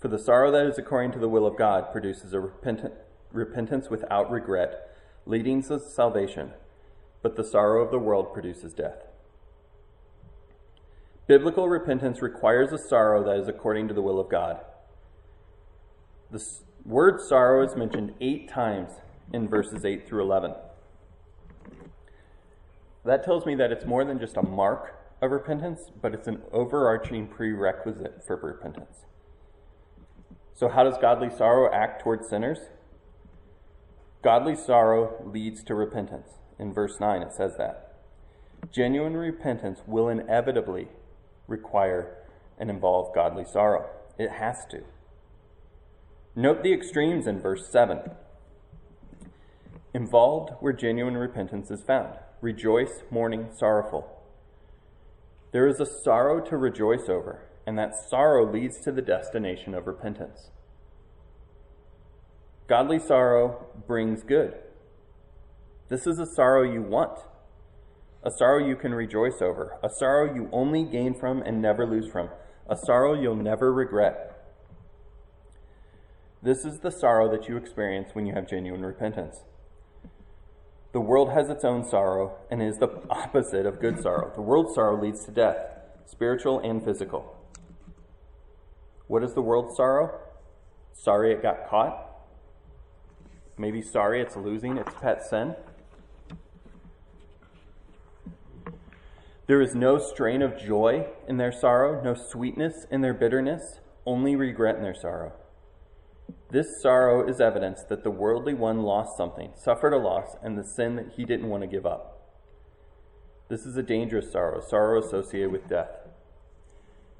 [0.00, 2.94] For the sorrow that is according to the will of God produces a repentant,
[3.30, 6.52] repentance without regret, leading to salvation,
[7.20, 9.04] but the sorrow of the world produces death.
[11.26, 14.58] Biblical repentance requires a sorrow that is according to the will of God.
[16.30, 16.42] The
[16.86, 18.92] word sorrow is mentioned eight times
[19.34, 20.54] in verses 8 through 11.
[23.04, 26.42] That tells me that it's more than just a mark of repentance, but it's an
[26.52, 29.06] overarching prerequisite for repentance.
[30.52, 32.58] So, how does godly sorrow act towards sinners?
[34.22, 36.28] Godly sorrow leads to repentance.
[36.58, 37.94] In verse 9, it says that.
[38.70, 40.88] Genuine repentance will inevitably
[41.46, 42.16] require
[42.58, 43.88] and involve godly sorrow.
[44.18, 44.82] It has to.
[46.34, 48.10] Note the extremes in verse 7.
[49.94, 54.11] Involved where genuine repentance is found rejoice, mourning, sorrowful.
[55.52, 59.86] There is a sorrow to rejoice over, and that sorrow leads to the destination of
[59.86, 60.50] repentance.
[62.68, 64.54] Godly sorrow brings good.
[65.88, 67.18] This is a sorrow you want,
[68.24, 72.10] a sorrow you can rejoice over, a sorrow you only gain from and never lose
[72.10, 72.30] from,
[72.70, 74.30] a sorrow you'll never regret.
[76.42, 79.36] This is the sorrow that you experience when you have genuine repentance.
[80.92, 84.30] The world has its own sorrow and is the opposite of good sorrow.
[84.34, 85.56] The world's sorrow leads to death,
[86.06, 87.36] spiritual and physical.
[89.06, 90.20] What is the world's sorrow?
[90.92, 92.08] Sorry it got caught.
[93.56, 95.56] Maybe sorry it's losing its pet sin.
[99.46, 104.36] There is no strain of joy in their sorrow, no sweetness in their bitterness, only
[104.36, 105.32] regret in their sorrow.
[106.52, 110.64] This sorrow is evidence that the worldly one lost something, suffered a loss, and the
[110.64, 112.30] sin that he didn't want to give up.
[113.48, 115.88] This is a dangerous sorrow, sorrow associated with death.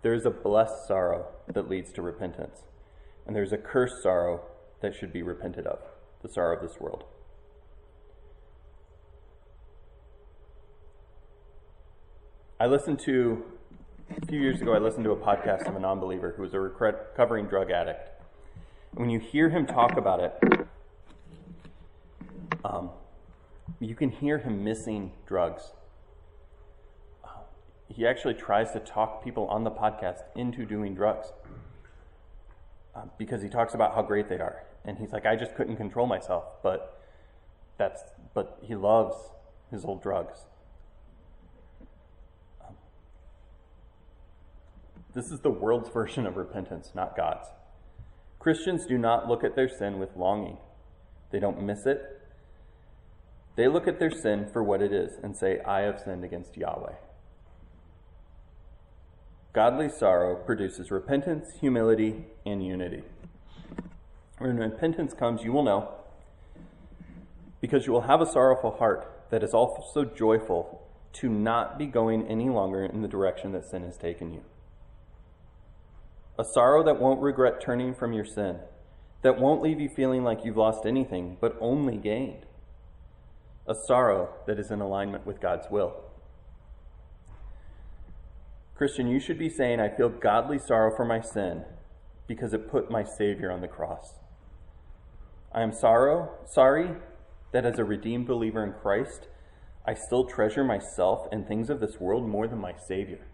[0.03, 2.65] There is a blessed sorrow that leads to repentance,
[3.27, 4.43] and there's a cursed sorrow
[4.83, 5.79] that should be repented of,
[6.23, 7.05] the sorrow of this world.
[12.61, 13.45] I listened to,
[14.23, 16.53] a few years ago, I listened to a podcast of a non believer who was
[16.53, 18.11] a recovering drug addict
[18.95, 20.69] when you hear him talk about it,
[22.65, 22.91] um,
[23.81, 25.73] you can hear him missing drugs.
[27.25, 27.29] Uh,
[27.89, 31.33] he actually tries to talk people on the podcast into doing drugs
[32.95, 35.77] uh, because he talks about how great they are, and he's like, I just couldn't
[35.77, 37.01] control myself, but
[37.79, 38.03] that's
[38.35, 39.17] but he loves
[39.71, 40.47] his old drugs.
[42.61, 42.75] Um,
[45.15, 47.49] this is the world's version of repentance, not God's.
[48.43, 50.57] Christians do not look at their sin with longing.
[51.31, 52.21] They don't miss it.
[53.55, 56.57] They look at their sin for what it is and say, I have sinned against
[56.57, 56.95] Yahweh.
[59.53, 63.05] Godly sorrow produces repentance, humility, and unity.
[64.39, 65.95] When repentance comes, you will know,
[67.61, 70.83] because you will have a sorrowful heart, that is also joyful
[71.13, 74.43] to not be going any longer in the direction that sin has taken you.
[76.39, 78.59] A sorrow that won't regret turning from your sin,
[79.23, 82.47] that won't leave you feeling like you've lost anything, but only gained.
[83.67, 86.05] A sorrow that is in alignment with God's will.
[88.75, 91.65] Christian, you should be saying, I feel godly sorrow for my sin
[92.27, 94.19] because it put my Savior on the cross.
[95.55, 96.97] I am sorrow, sorry
[97.53, 99.29] that as a redeemed believer in Christ,
[99.87, 103.27] I still treasure myself and things of this world more than my Savior.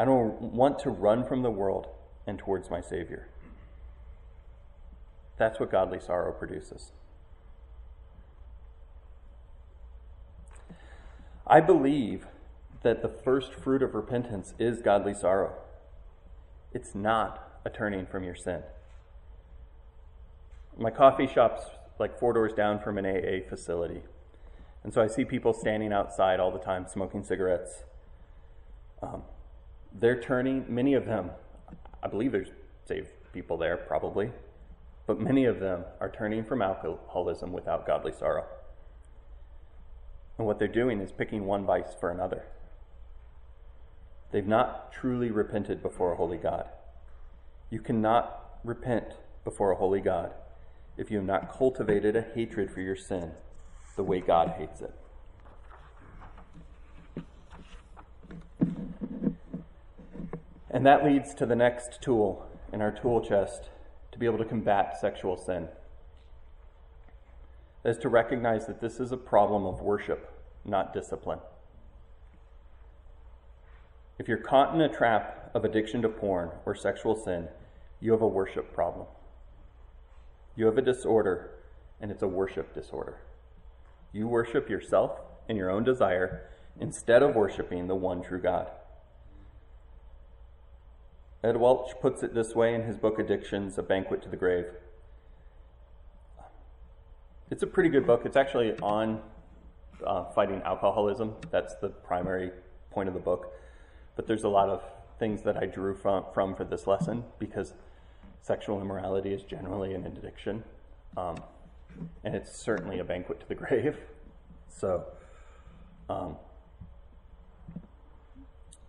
[0.00, 1.88] I don't want to run from the world
[2.26, 3.28] and towards my Savior.
[5.36, 6.92] That's what godly sorrow produces.
[11.46, 12.26] I believe
[12.82, 15.52] that the first fruit of repentance is godly sorrow.
[16.72, 18.62] It's not a turning from your sin.
[20.78, 21.66] My coffee shop's
[21.98, 24.00] like four doors down from an AA facility.
[24.82, 27.84] And so I see people standing outside all the time smoking cigarettes.
[29.02, 29.24] Um,
[29.92, 31.30] they're turning, many of them,
[32.02, 32.50] I believe there's
[32.86, 34.30] saved people there probably,
[35.06, 38.46] but many of them are turning from alcoholism without godly sorrow.
[40.38, 42.44] And what they're doing is picking one vice for another.
[44.32, 46.66] They've not truly repented before a holy God.
[47.68, 49.14] You cannot repent
[49.44, 50.32] before a holy God
[50.96, 53.32] if you have not cultivated a hatred for your sin
[53.96, 54.94] the way God hates it.
[60.70, 63.70] And that leads to the next tool in our tool chest
[64.12, 65.68] to be able to combat sexual sin.
[67.82, 70.32] That is to recognize that this is a problem of worship,
[70.64, 71.40] not discipline.
[74.18, 77.48] If you're caught in a trap of addiction to porn or sexual sin,
[78.00, 79.06] you have a worship problem.
[80.56, 81.50] You have a disorder,
[82.00, 83.18] and it's a worship disorder.
[84.12, 85.12] You worship yourself
[85.48, 88.68] and your own desire instead of worshiping the one true God.
[91.42, 94.66] Ed Welch puts it this way in his book Addictions A Banquet to the Grave.
[97.50, 98.22] It's a pretty good book.
[98.26, 99.22] It's actually on
[100.06, 101.34] uh, fighting alcoholism.
[101.50, 102.50] That's the primary
[102.90, 103.54] point of the book.
[104.16, 104.82] But there's a lot of
[105.18, 107.72] things that I drew from, from for this lesson because
[108.42, 110.62] sexual immorality is generally an addiction.
[111.16, 111.36] Um,
[112.22, 113.96] and it's certainly a banquet to the grave.
[114.68, 115.06] So,
[116.10, 116.36] um,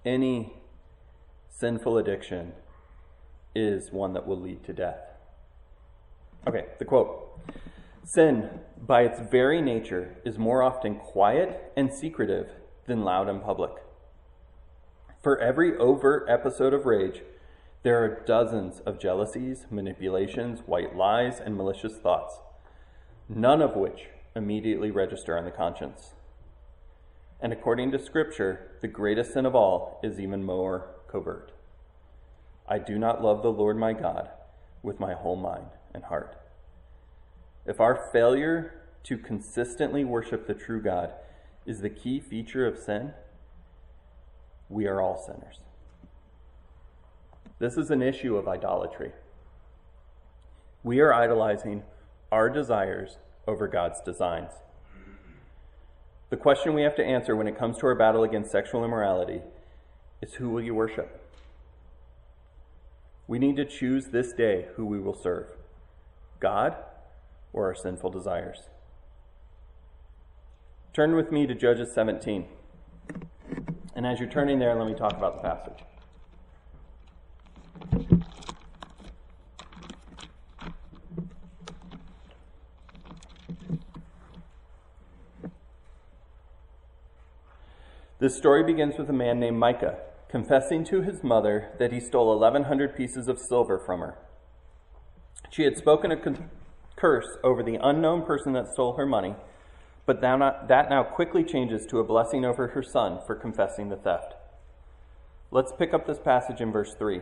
[0.04, 0.54] any
[1.52, 2.54] sinful addiction
[3.54, 5.02] is one that will lead to death.
[6.48, 7.40] Okay, the quote
[8.04, 12.50] Sin, by its very nature, is more often quiet and secretive
[12.88, 13.72] than loud and public.
[15.22, 17.22] For every overt episode of rage,
[17.84, 22.40] there are dozens of jealousies, manipulations, white lies, and malicious thoughts
[23.36, 26.14] none of which immediately register on the conscience.
[27.40, 31.52] And according to Scripture, the greatest sin of all is even more covert.
[32.68, 34.30] I do not love the Lord my God
[34.82, 36.38] with my whole mind and heart.
[37.66, 41.12] If our failure to consistently worship the true God
[41.66, 43.14] is the key feature of sin,
[44.70, 45.60] we are all sinners.
[47.60, 49.12] This is an issue of idolatry.
[50.84, 51.84] We are idolizing
[52.32, 54.52] our desires over God's designs.
[56.30, 59.42] The question we have to answer when it comes to our battle against sexual immorality
[60.22, 61.18] is who will you worship?
[63.28, 65.48] We need to choose this day who we will serve
[66.40, 66.76] God
[67.54, 68.60] or our sinful desires.
[70.94, 72.46] Turn with me to Judges 17.
[73.96, 75.86] And as you're turning there, let me talk about the passage.
[88.20, 89.98] This story begins with a man named Micah
[90.32, 94.18] confessing to his mother that he stole 1,100 pieces of silver from her.
[95.50, 96.50] She had spoken a con-
[96.96, 99.36] curse over the unknown person that stole her money,
[100.06, 104.34] but that now quickly changes to a blessing over her son for confessing the theft.
[105.52, 107.22] Let's pick up this passage in verse 3.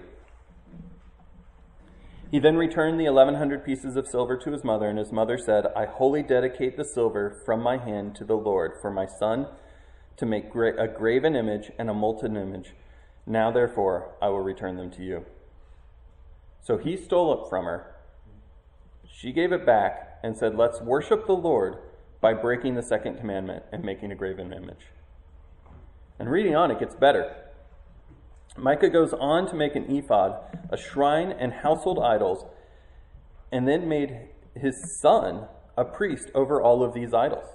[2.29, 5.65] He then returned the 1,100 pieces of silver to his mother, and his mother said,
[5.75, 9.47] I wholly dedicate the silver from my hand to the Lord for my son
[10.17, 12.73] to make a graven image and a molten image.
[13.29, 15.23] Now, therefore, I will return them to you.
[16.63, 17.95] So he stole it from her.
[19.07, 21.77] She gave it back and said, Let's worship the Lord
[22.21, 24.87] by breaking the second commandment and making a graven image.
[26.17, 27.35] And reading on, it gets better.
[28.57, 32.45] Micah goes on to make an ephod, a shrine, and household idols,
[33.51, 35.45] and then made his son
[35.77, 37.45] a priest over all of these idols.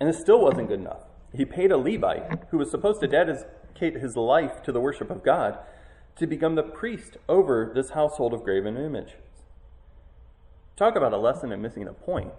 [0.00, 1.04] And this still wasn't good enough.
[1.32, 3.06] He paid a Levite who was supposed to
[3.72, 5.58] dedicate his life to the worship of God
[6.16, 9.14] to become the priest over this household of graven images.
[10.76, 12.32] Talk about a lesson in missing a point.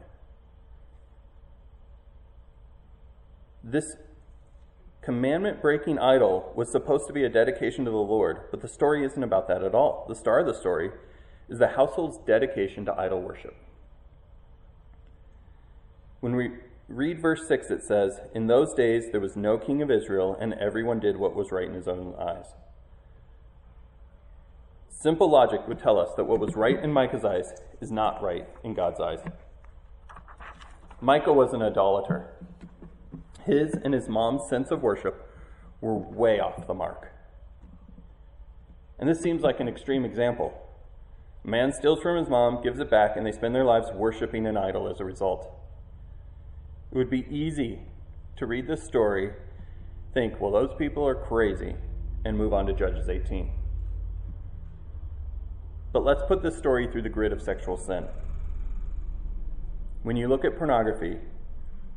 [3.64, 3.96] This
[5.02, 9.06] commandment breaking idol was supposed to be a dedication to the Lord, but the story
[9.06, 10.06] isn't about that at all.
[10.08, 10.92] The star of the story
[11.50, 13.56] is the household's dedication to idol worship.
[16.20, 16.52] When we
[16.88, 20.54] read verse 6, it says, In those days there was no king of Israel, and
[20.56, 22.46] everyone did what was right in his own eyes.
[24.90, 28.48] Simple logic would tell us that what was right in Micah's eyes is not right
[28.64, 29.20] in God's eyes.
[31.02, 32.30] Micah was an idolater.
[33.46, 35.30] His and his mom's sense of worship
[35.82, 37.12] were way off the mark.
[38.98, 40.54] And this seems like an extreme example.
[41.44, 44.48] A man steals from his mom, gives it back, and they spend their lives worshiping
[44.48, 45.52] an idol as a result.
[46.94, 47.80] It would be easy
[48.36, 49.32] to read this story,
[50.14, 51.74] think, well, those people are crazy,
[52.24, 53.50] and move on to Judges 18.
[55.92, 58.06] But let's put this story through the grid of sexual sin.
[60.04, 61.18] When you look at pornography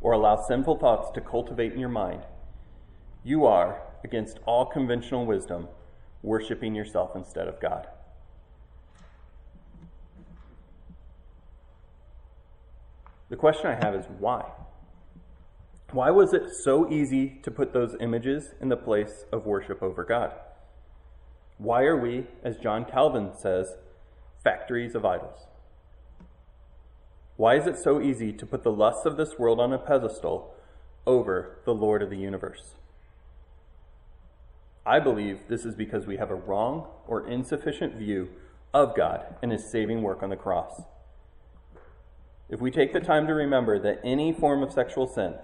[0.01, 2.23] or allow sinful thoughts to cultivate in your mind,
[3.23, 5.69] you are, against all conventional wisdom,
[6.23, 7.87] worshiping yourself instead of God.
[13.29, 14.53] The question I have is why?
[15.93, 20.05] Why was it so easy to put those images in the place of worship over
[20.05, 20.33] God?
[21.59, 23.77] Why are we, as John Calvin says,
[24.47, 25.49] factories of idols.
[27.37, 30.55] Why is it so easy to put the lusts of this world on a pedestal
[31.05, 32.77] over the Lord of the universe?
[34.87, 38.29] I believe this is because we have a wrong or insufficient view
[38.73, 40.83] of God and his saving work on the cross.
[42.49, 45.35] If we take the time to remember that any form of sexual sin,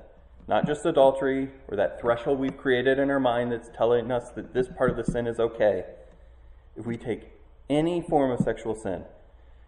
[0.48, 4.52] not just adultery or that threshold we've created in our mind that's telling us that
[4.52, 5.84] this part of the sin is okay,
[6.76, 7.30] if we take
[7.70, 9.04] any form of sexual sin,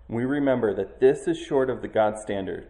[0.08, 2.66] we remember that this is short of the God standards.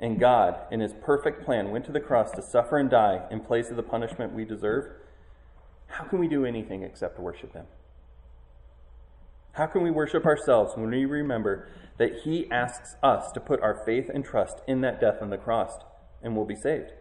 [0.00, 3.40] And God, in his perfect plan, went to the cross to suffer and die in
[3.40, 4.92] place of the punishment we deserve.
[5.88, 7.66] How can we do anything except worship him?
[9.52, 13.82] How can we worship ourselves when we remember that he asks us to put our
[13.84, 15.72] faith and trust in that death on the cross
[16.22, 16.92] and we'll be saved?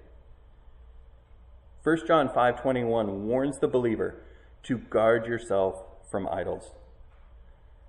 [1.88, 4.15] 1 John 5:21 warns the believer
[4.61, 6.73] to guard yourself from idols.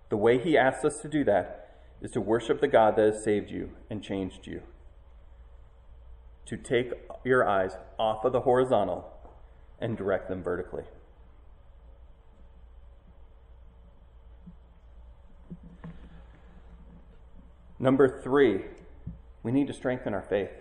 [0.08, 3.24] The way he asks us to do that is to worship the God that has
[3.24, 4.62] saved you and changed you.
[6.46, 6.92] To take
[7.24, 9.10] your eyes off of the horizontal
[9.80, 10.84] and direct them vertically.
[17.80, 18.66] Number three,
[19.42, 20.52] we need to strengthen our faith.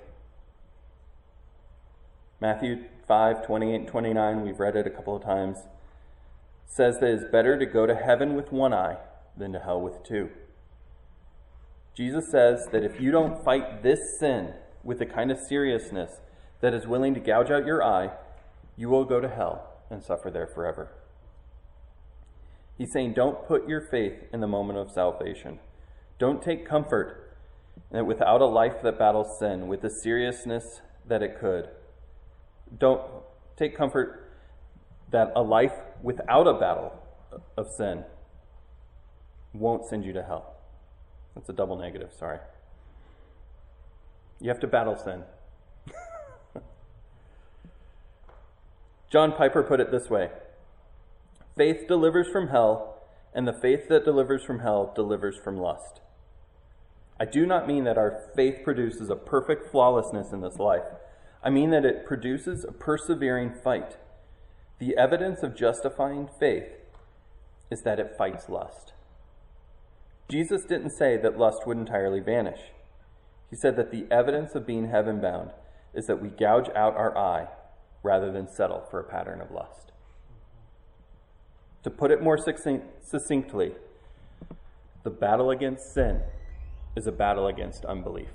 [2.42, 5.60] Matthew 5 28 and 29, we've read it a couple of times,
[6.66, 8.98] says that it's better to go to heaven with one eye
[9.38, 10.30] than to hell with two.
[11.96, 14.54] Jesus says that if you don't fight this sin
[14.84, 16.20] with the kind of seriousness
[16.62, 18.12] that is willing to gouge out your eye,
[18.76, 20.90] you will go to hell and suffer there forever.
[22.78, 25.60] He's saying, don't put your faith in the moment of salvation.
[26.20, 27.36] Don't take comfort
[27.92, 31.70] that without a life that battles sin with the seriousness that it could.
[32.78, 33.02] Don't
[33.56, 34.32] take comfort
[35.12, 36.94] that a life without a battle
[37.56, 38.04] of sin
[39.54, 40.56] won't send you to hell.
[41.36, 42.40] That's a double negative, sorry.
[44.40, 45.24] You have to battle sin.
[49.12, 50.30] John Piper put it this way
[51.56, 53.02] Faith delivers from hell,
[53.34, 56.02] and the faith that delivers from hell delivers from lust.
[57.20, 60.84] I do not mean that our faith produces a perfect flawlessness in this life.
[61.48, 63.96] I mean that it produces a persevering fight.
[64.80, 66.68] The evidence of justifying faith
[67.72, 68.92] is that it fights lust.
[70.28, 72.60] Jesus didn't say that lust would entirely vanish.
[73.50, 75.52] He said that the evidence of being heaven bound
[75.94, 77.48] is that we gouge out our eye
[78.04, 79.94] rather than settle for a pattern of lust.
[81.84, 83.72] To put it more succinctly,
[85.04, 86.24] the battle against sin
[86.98, 88.34] is a battle against unbelief.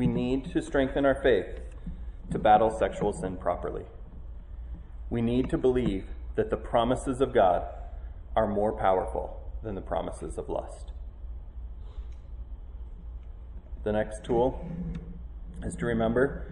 [0.00, 1.60] We need to strengthen our faith
[2.30, 3.84] to battle sexual sin properly.
[5.10, 7.66] We need to believe that the promises of God
[8.34, 10.92] are more powerful than the promises of lust.
[13.84, 14.66] The next tool
[15.62, 16.50] is to remember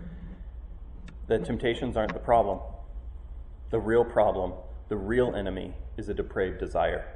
[1.28, 2.59] that temptations aren't the problem.
[3.70, 4.53] The real problem,
[4.90, 7.07] the real enemy, is a depraved desire.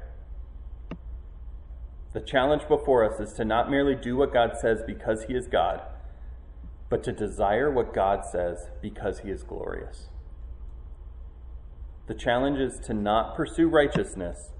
[2.13, 5.45] The challenge before us is to not merely do what God says because He is
[5.45, 5.83] God,
[6.93, 10.09] but to desire what God says because He is glorious.
[12.05, 14.51] The challenge is to not pursue righteousness,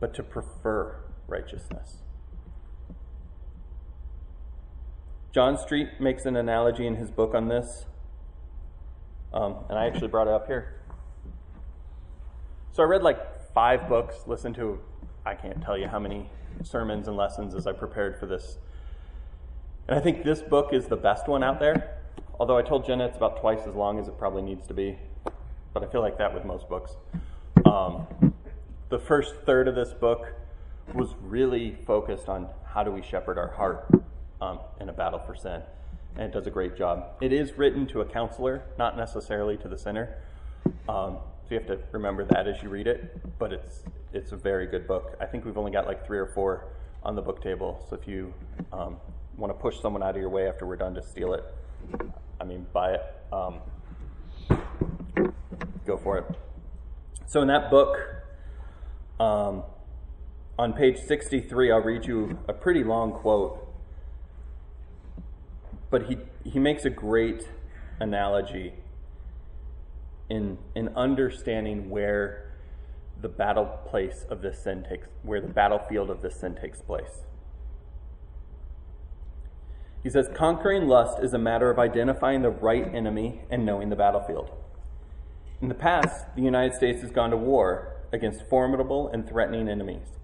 [0.00, 0.96] but to prefer
[1.28, 1.98] righteousness.
[5.32, 7.86] John Street makes an analogy in his book on this,
[9.32, 10.82] um, and I actually brought it up here.
[12.72, 14.80] So I read like five books, listened to,
[15.24, 16.30] I can't tell you how many
[16.64, 18.58] sermons and lessons as I prepared for this.
[19.90, 21.98] And I think this book is the best one out there,
[22.38, 24.96] although I told Jenna it's about twice as long as it probably needs to be
[25.72, 26.96] but I feel like that with most books.
[27.64, 28.34] Um,
[28.88, 30.32] the first third of this book
[30.94, 33.88] was really focused on how do we shepherd our heart
[34.40, 35.62] um, in a battle for sin,
[36.16, 37.04] and it does a great job.
[37.20, 40.16] It is written to a counselor, not necessarily to the sinner,
[40.88, 43.38] um, so you have to remember that as you read it.
[43.38, 43.82] But it's
[44.12, 45.16] it's a very good book.
[45.20, 46.66] I think we've only got like three or four
[47.04, 48.34] on the book table, so if you
[48.72, 48.96] um,
[49.40, 51.42] want to push someone out of your way after we're done to steal it,
[52.40, 53.02] I mean, buy it.
[53.32, 53.60] Um,
[55.86, 56.24] go for it.
[57.26, 57.96] So, in that book,
[59.18, 59.62] um,
[60.58, 63.66] on page 63, I'll read you a pretty long quote.
[65.88, 67.48] But he, he makes a great
[67.98, 68.74] analogy
[70.28, 72.52] in, in understanding where
[73.20, 77.24] the battle place of this sin takes, where the battlefield of this sin takes place.
[80.02, 83.96] He says, Conquering lust is a matter of identifying the right enemy and knowing the
[83.96, 84.50] battlefield.
[85.60, 90.18] In the past, the United States has gone to war against formidable and threatening enemies.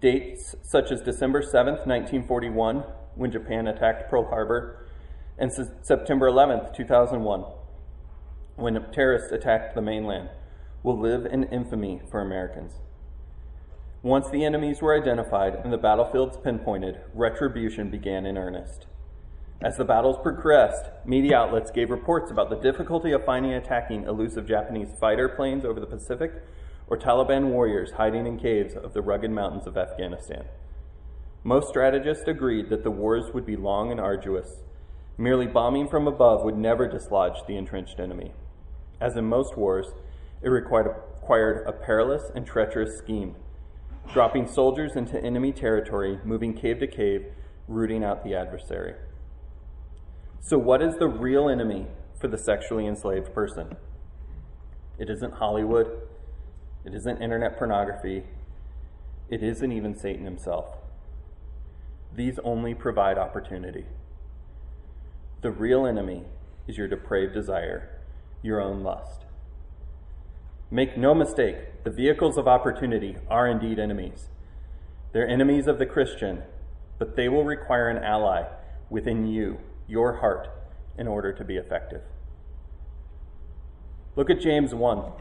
[0.00, 4.86] Dates such as December 7, 1941, when Japan attacked Pearl Harbor,
[5.38, 5.52] and
[5.82, 7.44] September 11, 2001,
[8.56, 10.30] when terrorists attacked the mainland,
[10.82, 12.72] will live in infamy for Americans.
[14.04, 18.86] Once the enemies were identified and the battlefields pinpointed, retribution began in earnest.
[19.60, 24.48] As the battles progressed, media outlets gave reports about the difficulty of finding attacking elusive
[24.48, 26.32] Japanese fighter planes over the Pacific
[26.88, 30.46] or Taliban warriors hiding in caves of the rugged mountains of Afghanistan.
[31.44, 34.64] Most strategists agreed that the wars would be long and arduous.
[35.16, 38.32] Merely bombing from above would never dislodge the entrenched enemy.
[39.00, 39.94] As in most wars,
[40.42, 43.36] it required a perilous and treacherous scheme,
[44.12, 47.26] dropping soldiers into enemy territory, moving cave to cave,
[47.68, 48.94] rooting out the adversary.
[50.40, 51.86] So, what is the real enemy
[52.20, 53.76] for the sexually enslaved person?
[54.98, 56.02] It isn't Hollywood.
[56.84, 58.24] It isn't internet pornography.
[59.30, 60.76] It isn't even Satan himself.
[62.14, 63.86] These only provide opportunity.
[65.40, 66.24] The real enemy
[66.68, 67.88] is your depraved desire,
[68.42, 69.24] your own lust.
[70.70, 74.28] Make no mistake, the vehicles of opportunity are indeed enemies.
[75.12, 76.42] They're enemies of the Christian,
[76.98, 78.44] but they will require an ally
[78.88, 79.58] within you
[79.88, 80.48] your heart
[80.96, 82.02] in order to be effective.
[84.14, 85.12] Look at James 1.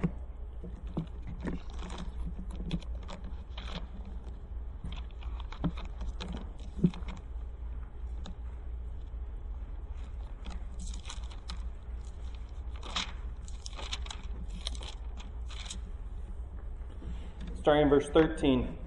[17.71, 18.77] Starting in verse 13,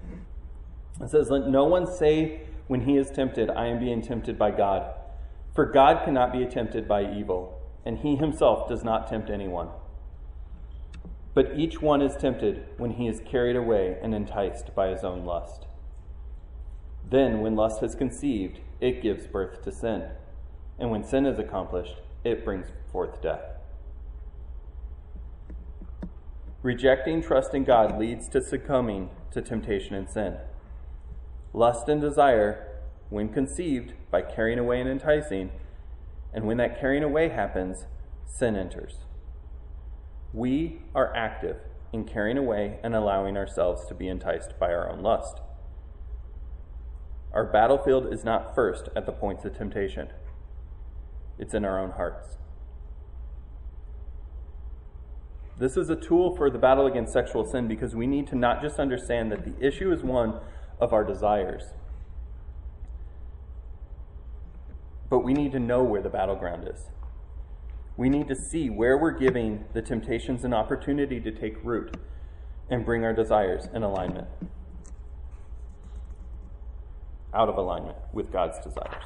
[1.01, 4.51] it says, Let no one say when he is tempted, I am being tempted by
[4.51, 4.93] God.
[5.55, 9.69] For God cannot be tempted by evil, and he himself does not tempt anyone.
[11.33, 15.25] But each one is tempted when he is carried away and enticed by his own
[15.25, 15.65] lust.
[17.09, 20.09] Then, when lust has conceived, it gives birth to sin.
[20.77, 23.54] And when sin is accomplished, it brings forth death.
[26.65, 30.37] Rejecting trust in God leads to succumbing to temptation and sin.
[31.53, 35.51] Lust and desire when conceived by carrying away and enticing,
[36.33, 37.85] and when that carrying away happens,
[38.25, 38.95] sin enters.
[40.33, 41.57] We are active
[41.93, 45.41] in carrying away and allowing ourselves to be enticed by our own lust.
[47.31, 50.07] Our battlefield is not first at the points of temptation,
[51.37, 52.37] it's in our own hearts.
[55.57, 58.61] This is a tool for the battle against sexual sin because we need to not
[58.61, 60.39] just understand that the issue is one
[60.79, 61.73] of our desires
[65.09, 66.89] but we need to know where the battleground is.
[67.97, 71.95] We need to see where we're giving the temptations an opportunity to take root
[72.69, 74.27] and bring our desires in alignment,
[77.33, 79.05] out of alignment with God's desires.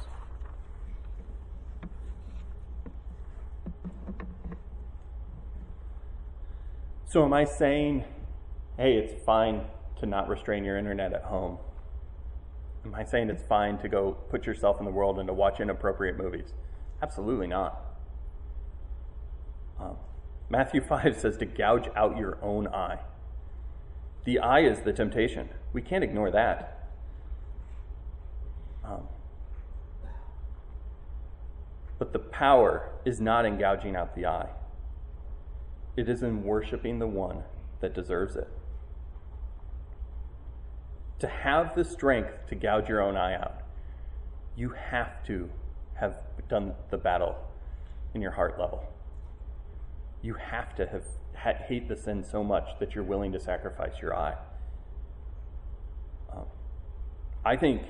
[7.10, 8.04] So, am I saying,
[8.76, 9.62] hey, it's fine
[9.98, 11.58] to not restrain your internet at home?
[12.84, 15.58] Am I saying it's fine to go put yourself in the world and to watch
[15.58, 16.52] inappropriate movies?
[17.02, 17.80] Absolutely not.
[19.80, 19.96] Um,
[20.48, 23.00] Matthew 5 says to gouge out your own eye.
[24.22, 25.48] The eye is the temptation.
[25.72, 26.90] We can't ignore that.
[28.84, 29.08] Um,
[31.98, 34.50] but the power is not in gouging out the eye,
[35.96, 37.42] it is in worshiping the one
[37.80, 38.48] that deserves it.
[41.20, 43.62] To have the strength to gouge your own eye out,
[44.56, 45.50] you have to
[45.94, 46.16] have
[46.48, 47.36] done the battle
[48.14, 48.84] in your heart level.
[50.22, 51.02] You have to have
[51.56, 54.36] hate the sin so much that you're willing to sacrifice your eye.
[56.32, 56.44] Um,
[57.44, 57.82] I think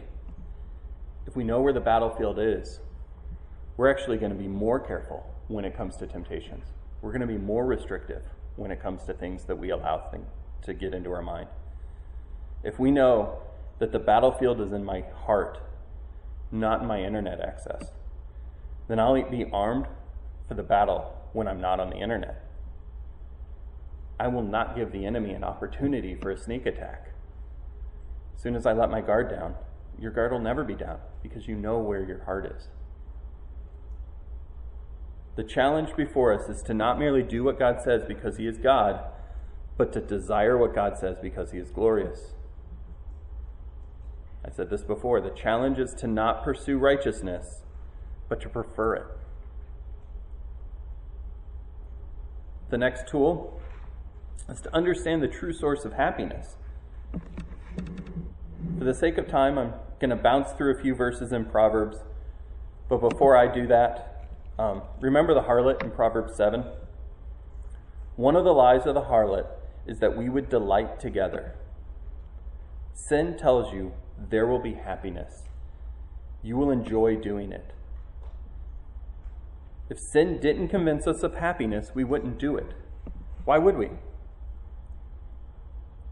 [1.26, 2.80] if we know where the battlefield is,
[3.76, 6.66] we're actually going to be more careful when it comes to temptations.
[7.03, 8.22] We're going to be more restrictive
[8.57, 10.26] when it comes to things that we allow thing,
[10.62, 11.48] to get into our mind.
[12.62, 13.38] If we know
[13.78, 15.59] that the battlefield is in my heart,
[16.53, 17.92] not in my internet access,
[18.88, 19.86] then I'll be armed
[20.46, 22.44] for the battle when I'm not on the internet.
[24.18, 27.14] I will not give the enemy an opportunity for a sneak attack.
[28.36, 29.55] As soon as I let my guard down,
[29.98, 32.68] your guard will never be down because you know where your heart is.
[35.41, 38.59] The challenge before us is to not merely do what God says because He is
[38.59, 39.03] God,
[39.78, 42.34] but to desire what God says because He is glorious.
[44.45, 45.18] I said this before.
[45.22, 47.62] The challenge is to not pursue righteousness,
[48.28, 49.07] but to prefer it.
[52.68, 53.62] The next tool
[54.47, 56.57] is to understand the true source of happiness.
[58.76, 61.97] For the sake of time, I'm going to bounce through a few verses in Proverbs.
[62.91, 64.10] But before I do that,
[64.61, 66.65] um, remember the harlot in Proverbs 7?
[68.17, 69.47] One of the lies of the harlot
[69.87, 71.55] is that we would delight together.
[72.93, 75.45] Sin tells you there will be happiness.
[76.43, 77.73] You will enjoy doing it.
[79.89, 82.75] If sin didn't convince us of happiness, we wouldn't do it.
[83.47, 83.89] Why would we?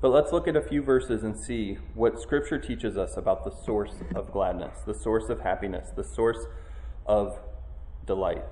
[0.01, 3.51] But let's look at a few verses and see what Scripture teaches us about the
[3.51, 6.47] source of gladness, the source of happiness, the source
[7.05, 7.39] of
[8.09, 8.43] delight.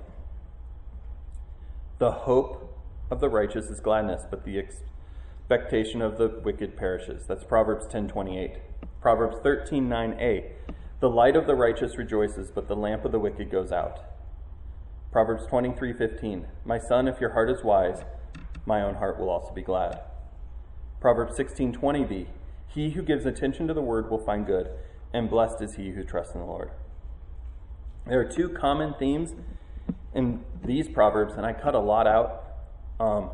[1.97, 2.79] The hope
[3.09, 7.25] of the righteous is gladness, but the expectation of the wicked perishes.
[7.25, 8.59] That's Proverbs 10:28.
[9.01, 10.51] Proverbs 13:9a.
[10.99, 13.99] The light of the righteous rejoices, but the lamp of the wicked goes out.
[15.11, 18.03] Proverbs 23:15 My son, if your heart is wise,
[18.65, 19.99] my own heart will also be glad.
[20.99, 22.27] Proverbs 16:20b
[22.67, 24.69] He who gives attention to the word will find good,
[25.13, 26.69] and blessed is he who trusts in the Lord.
[28.07, 29.33] There are two common themes
[30.13, 32.43] in these proverbs, and I cut a lot out.
[32.99, 33.29] Um,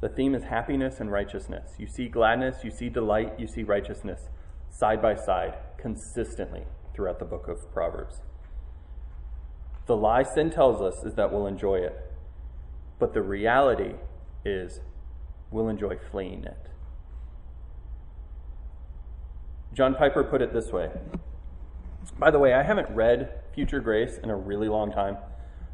[0.00, 1.72] the theme is happiness and righteousness.
[1.76, 4.28] You see gladness, you see delight, you see righteousness
[4.70, 8.22] side by side consistently throughout the book of Proverbs.
[9.86, 11.96] The lie sin tells us is that we'll enjoy it.
[12.98, 13.94] But the reality
[14.44, 14.80] is
[15.50, 16.68] we'll enjoy fleeing it.
[19.72, 20.90] John Piper put it this way.
[22.16, 25.16] By the way, I haven't read Future Grace in a really long time,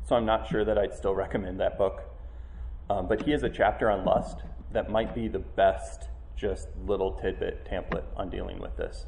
[0.08, 2.02] so I'm not sure that I'd still recommend that book.
[2.88, 4.42] Um, but he has a chapter on lust
[4.72, 9.06] that might be the best, just little tidbit template on dealing with this.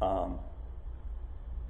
[0.00, 0.38] Um,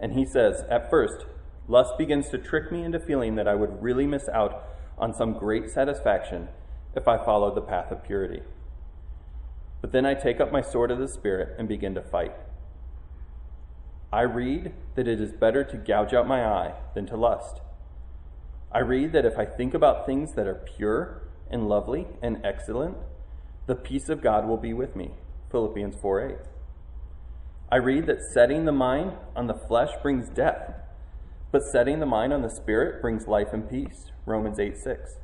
[0.01, 1.27] and he says, at first,
[1.69, 4.65] Lust begins to trick me into feeling that I would really miss out
[4.99, 6.49] on some great satisfaction
[6.95, 8.43] if I followed the path of purity.
[9.81, 12.35] But then I take up my sword of the Spirit and begin to fight.
[14.13, 17.61] I read that it is better to gouge out my eye than to lust.
[18.71, 22.97] I read that if I think about things that are pure and lovely and excellent,
[23.67, 25.13] the peace of God will be with me.
[25.51, 26.37] Philippians 4 8.
[27.71, 30.75] I read that setting the mind on the flesh brings death
[31.53, 34.11] but setting the mind on the Spirit brings life and peace.
[34.25, 35.17] Romans 8 6.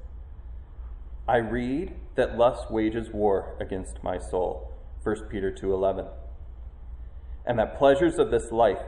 [1.27, 4.70] I read that lust wages war against my soul.
[5.02, 6.06] 1 Peter 2 11.
[7.48, 8.82] And that pleasures of this life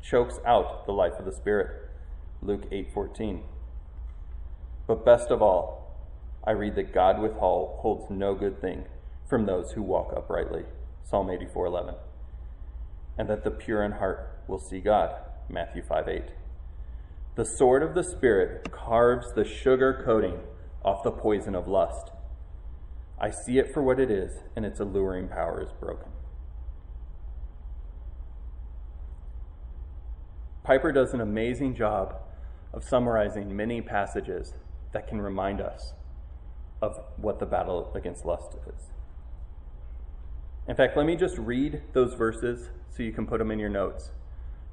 [0.00, 1.90] chokes out the life of the Spirit.
[2.40, 3.42] Luke 8:14.
[4.86, 5.96] But best of all,
[6.44, 8.84] I read that God withholds no good thing
[9.26, 10.64] from those who walk uprightly.
[11.02, 11.96] Psalm 84:11.
[13.18, 15.12] And that the pure in heart will see God.
[15.48, 16.30] Matthew 5 8.
[17.34, 20.40] The sword of the Spirit carves the sugar coating
[20.84, 22.12] off the poison of lust.
[23.18, 26.13] I see it for what it is, and its alluring power is broken.
[30.64, 32.16] Piper does an amazing job
[32.72, 34.54] of summarizing many passages
[34.92, 35.92] that can remind us
[36.80, 38.90] of what the battle against lust is.
[40.66, 43.68] In fact, let me just read those verses so you can put them in your
[43.68, 44.10] notes.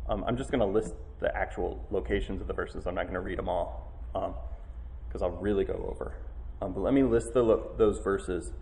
[0.07, 2.87] Um, I'm just going to list the actual locations of the verses.
[2.87, 6.15] I'm not going to read them all because um, I'll really go over.
[6.61, 8.53] Um, but let me list the, those verses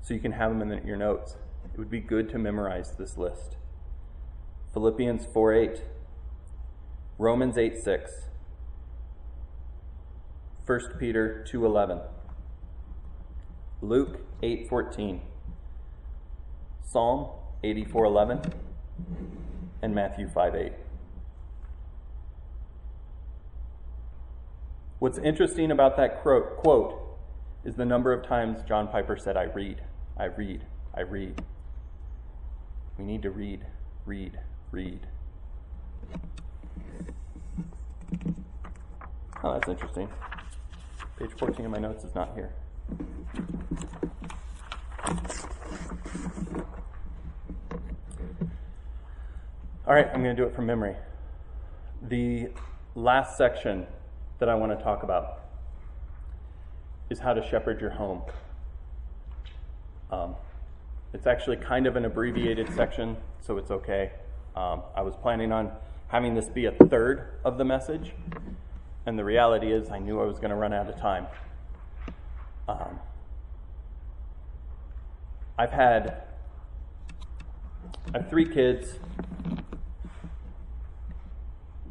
[0.00, 1.36] so you can have them in the, your notes.
[1.64, 3.56] It would be good to memorize this list.
[4.72, 5.82] Philippians 4 8,
[7.20, 8.12] Romans 8 6,
[10.64, 11.98] 1 Peter 2 11,
[13.82, 15.20] Luke 8 14,
[16.80, 17.30] Psalm
[17.64, 18.40] 84 11,
[19.82, 20.72] and Matthew 5 8.
[25.00, 27.18] What's interesting about that quote
[27.64, 29.82] is the number of times John Piper said, I read,
[30.16, 31.42] I read, I read.
[32.96, 33.66] We need to read,
[34.06, 34.38] read,
[34.70, 35.08] read.
[39.42, 40.08] Oh, that's interesting.
[41.18, 42.52] Page 14 of my notes is not here.
[49.86, 50.96] All right, I'm going to do it from memory.
[52.02, 52.48] The
[52.94, 53.86] last section
[54.38, 55.40] that I want to talk about
[57.10, 58.22] is how to shepherd your home.
[60.10, 60.34] Um,
[61.12, 64.12] it's actually kind of an abbreviated section, so it's okay.
[64.54, 65.72] Um, I was planning on
[66.08, 68.12] having this be a third of the message,
[69.06, 71.26] and the reality is, I knew I was going to run out of time.
[72.68, 72.98] Um,
[75.56, 76.22] I've had
[78.14, 78.98] I have three kids.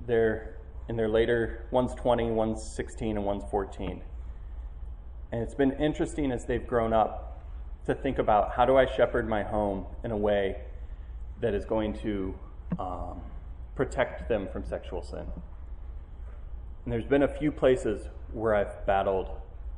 [0.05, 0.55] They're
[0.89, 4.01] in their later, one's 20, one's 16, and one's 14.
[5.31, 7.43] And it's been interesting as they've grown up
[7.85, 10.61] to think about how do I shepherd my home in a way
[11.41, 12.33] that is going to
[12.79, 13.21] um,
[13.77, 15.25] protect them from sexual sin.
[16.83, 19.29] And there's been a few places where I've battled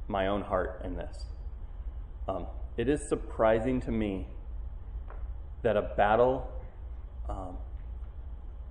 [0.07, 1.25] my own heart in this.
[2.27, 2.47] Um,
[2.77, 4.25] it is surprising to me
[5.63, 6.49] that a battle
[7.27, 7.57] um,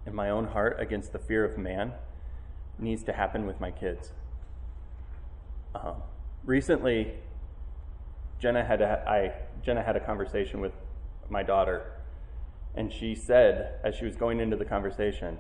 [0.07, 1.93] in my own heart against the fear of man
[2.79, 4.13] needs to happen with my kids.
[5.75, 5.97] Um,
[6.45, 7.13] recently,
[8.39, 9.33] Jenna had a, I,
[9.63, 10.73] Jenna had a conversation with
[11.29, 11.98] my daughter,
[12.79, 15.37] and she said, as she was going into the conversation,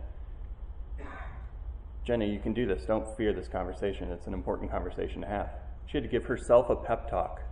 [2.04, 2.82] Jenna, you can do this.
[2.84, 4.10] Don't fear this conversation.
[4.10, 5.50] It's an important conversation to have.
[5.86, 7.42] She had to give herself a pep talk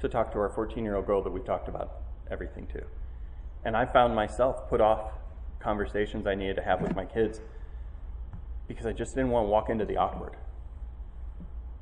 [0.00, 2.82] to talk to our 14 year old girl that we talked about everything to.
[3.64, 5.12] And I found myself put off
[5.58, 7.40] conversations I needed to have with my kids
[8.68, 10.36] because I just didn't want to walk into the awkward.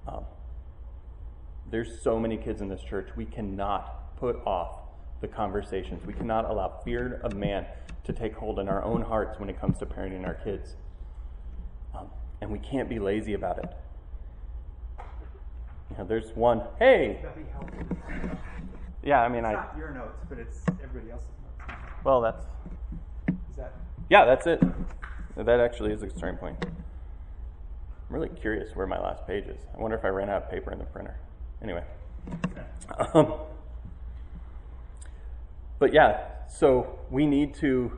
[0.07, 0.27] Um,
[1.69, 3.09] there's so many kids in this church.
[3.17, 4.82] We cannot put off
[5.23, 6.05] the conversations.
[6.05, 7.65] We cannot allow fear of man
[8.05, 10.75] to take hold in our own hearts when it comes to parenting our kids.
[11.97, 12.11] Um,
[12.43, 13.73] and we can't be lazy about it.
[15.91, 17.25] You know, there's one, hey!
[19.03, 19.53] Yeah, I mean, it's I.
[19.53, 21.81] not your notes, but it's everybody else's notes.
[22.05, 22.45] Well, that's.
[23.29, 23.75] Is that?
[24.11, 24.63] Yeah, that's it.
[25.37, 26.57] That actually is a starting point.
[26.65, 26.71] I'm
[28.09, 29.61] really curious where my last page is.
[29.77, 31.17] I wonder if I ran out of paper in the printer.
[31.63, 31.85] Anyway.
[33.15, 33.35] Um,
[35.83, 37.91] but yeah, so we need to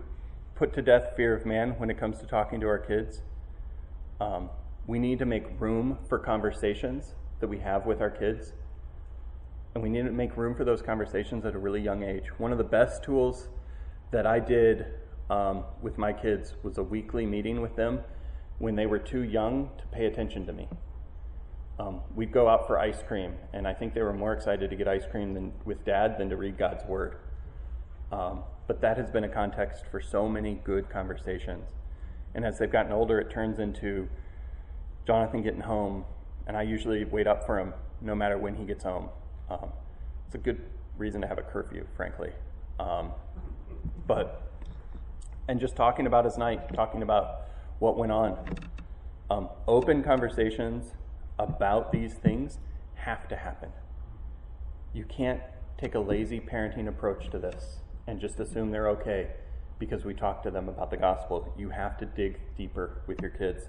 [0.55, 3.21] put to death fear of man when it comes to talking to our kids.
[4.23, 4.49] Um,
[4.87, 8.55] we need to make room for conversations that we have with our kids.
[9.75, 12.29] And we need to make room for those conversations at a really young age.
[12.39, 13.49] One of the best tools
[14.13, 14.87] that I did
[15.29, 18.01] um, with my kids was a weekly meeting with them
[18.61, 20.69] when they were too young to pay attention to me.
[21.79, 24.77] Um, we'd go out for ice cream, and I think they were more excited to
[24.77, 27.19] get ice cream than, with dad than to read God's word.
[28.15, 31.69] Um, but that has been a context for so many good conversations.
[32.35, 34.09] And as they've gotten older, it turns into
[35.05, 36.05] Jonathan getting home,
[36.47, 39.09] and I usually wait up for him no matter when he gets home.
[39.51, 39.71] Um,
[40.27, 40.63] it's a good
[40.97, 42.31] reason to have a curfew, frankly.
[42.79, 43.11] Um,
[44.07, 44.43] but
[45.49, 47.49] and just talking about his night, talking about
[47.81, 48.39] what went on.
[49.29, 50.93] Um, open conversations
[51.39, 52.59] about these things
[52.95, 53.71] have to happen.
[54.93, 55.41] You can't
[55.77, 59.29] take a lazy parenting approach to this and just assume they're okay
[59.79, 61.53] because we talk to them about the gospel.
[61.57, 63.65] You have to dig deeper with your kids.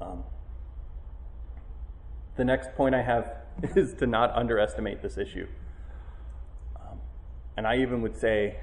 [0.00, 0.24] Um,
[2.36, 3.32] the next point I have
[3.76, 5.46] is to not underestimate this issue.
[6.76, 6.98] Um,
[7.56, 8.56] and I even would say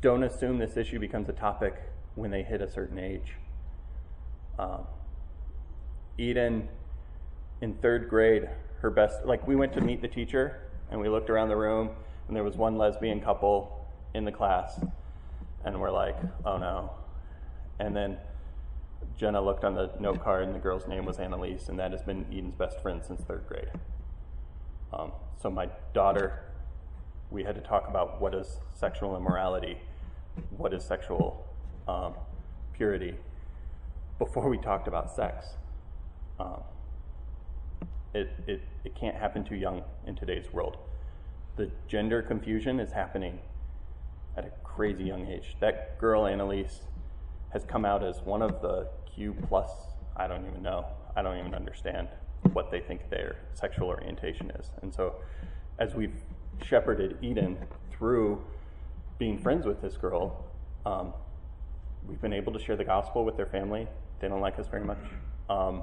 [0.00, 1.74] don't assume this issue becomes a topic
[2.14, 3.34] when they hit a certain age.
[4.58, 4.86] Um,
[6.16, 6.68] Eden,
[7.60, 8.48] in third grade,
[8.80, 11.90] her best, like we went to meet the teacher and we looked around the room
[12.30, 13.84] and there was one lesbian couple
[14.14, 14.78] in the class
[15.64, 16.92] and we're like, oh no.
[17.80, 18.18] And then
[19.18, 22.02] Jenna looked on the note card and the girl's name was Annalise and that has
[22.02, 23.66] been Eden's best friend since third grade.
[24.92, 25.10] Um,
[25.42, 26.44] so my daughter
[27.32, 29.78] we had to talk about what is sexual immorality,
[30.56, 31.44] what is sexual
[31.88, 32.14] um,
[32.72, 33.16] purity,
[34.20, 35.46] before we talked about sex.
[36.38, 36.62] Um,
[38.14, 40.76] it, it, it can't happen too young in today's world.
[41.56, 43.40] The gender confusion is happening
[44.36, 45.56] at a crazy young age.
[45.60, 46.80] That girl, Annalise,
[47.52, 49.70] has come out as one of the Q plus,
[50.16, 50.86] I don't even know.
[51.16, 52.08] I don't even understand
[52.52, 54.70] what they think their sexual orientation is.
[54.82, 55.16] And so,
[55.78, 56.14] as we've
[56.62, 57.58] shepherded Eden
[57.90, 58.42] through
[59.18, 60.44] being friends with this girl,
[60.86, 61.12] um,
[62.06, 63.86] we've been able to share the gospel with their family.
[64.20, 64.98] They don't like us very much.
[65.48, 65.82] Um,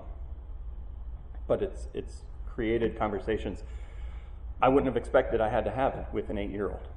[1.47, 3.63] but it's, it's created conversations
[4.61, 6.87] I wouldn't have expected I had to have it with an eight year old.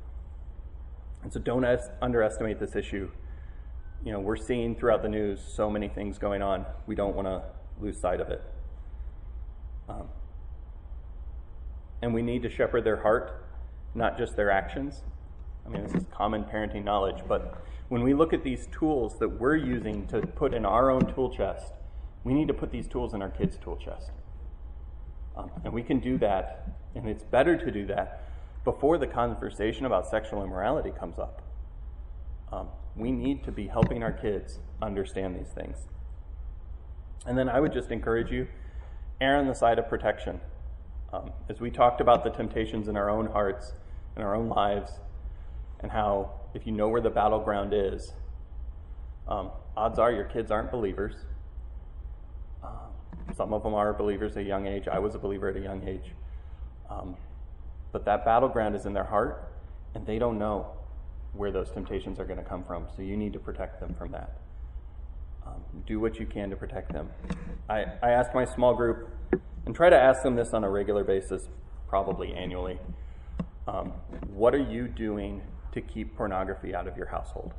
[1.22, 3.10] And so don't es- underestimate this issue.
[4.04, 6.64] You know, we're seeing throughout the news so many things going on.
[6.86, 7.42] We don't want to
[7.80, 8.42] lose sight of it.
[9.88, 10.08] Um,
[12.00, 13.44] and we need to shepherd their heart,
[13.94, 15.02] not just their actions.
[15.66, 19.28] I mean, this is common parenting knowledge, but when we look at these tools that
[19.28, 21.74] we're using to put in our own tool chest,
[22.24, 24.12] we need to put these tools in our kids' tool chest.
[25.36, 28.22] Um, and we can do that, and it's better to do that
[28.64, 31.42] before the conversation about sexual immorality comes up.
[32.52, 35.88] Um, we need to be helping our kids understand these things.
[37.26, 38.48] And then I would just encourage you
[39.20, 40.40] err on the side of protection.
[41.12, 43.72] Um, as we talked about the temptations in our own hearts,
[44.16, 44.92] in our own lives,
[45.80, 48.12] and how if you know where the battleground is,
[49.28, 51.14] um, odds are your kids aren't believers.
[52.62, 54.88] Um, some of them are believers at a young age.
[54.88, 56.12] I was a believer at a young age.
[56.90, 57.16] Um,
[57.92, 59.52] but that battleground is in their heart,
[59.94, 60.66] and they don't know
[61.32, 62.86] where those temptations are going to come from.
[62.96, 64.36] So you need to protect them from that.
[65.46, 67.08] Um, do what you can to protect them.
[67.68, 69.10] I, I asked my small group,
[69.66, 71.48] and try to ask them this on a regular basis,
[71.88, 72.78] probably annually.
[73.68, 73.92] Um,
[74.32, 75.42] what are you doing
[75.72, 77.54] to keep pornography out of your household?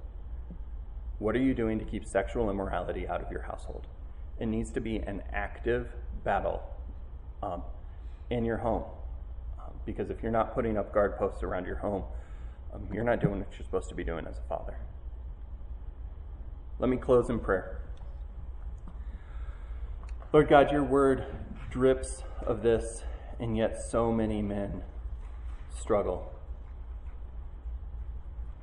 [1.20, 3.88] What are you doing to keep sexual immorality out of your household?
[4.40, 5.90] It needs to be an active
[6.24, 6.64] battle
[7.44, 7.62] um,
[8.30, 8.84] in your home.
[9.86, 12.04] Because if you're not putting up guard posts around your home,
[12.74, 14.78] um, you're not doing what you're supposed to be doing as a father.
[16.80, 17.82] Let me close in prayer.
[20.34, 21.26] Lord God, your word
[21.70, 23.04] drips of this,
[23.40, 24.82] and yet so many men
[25.78, 26.32] struggle.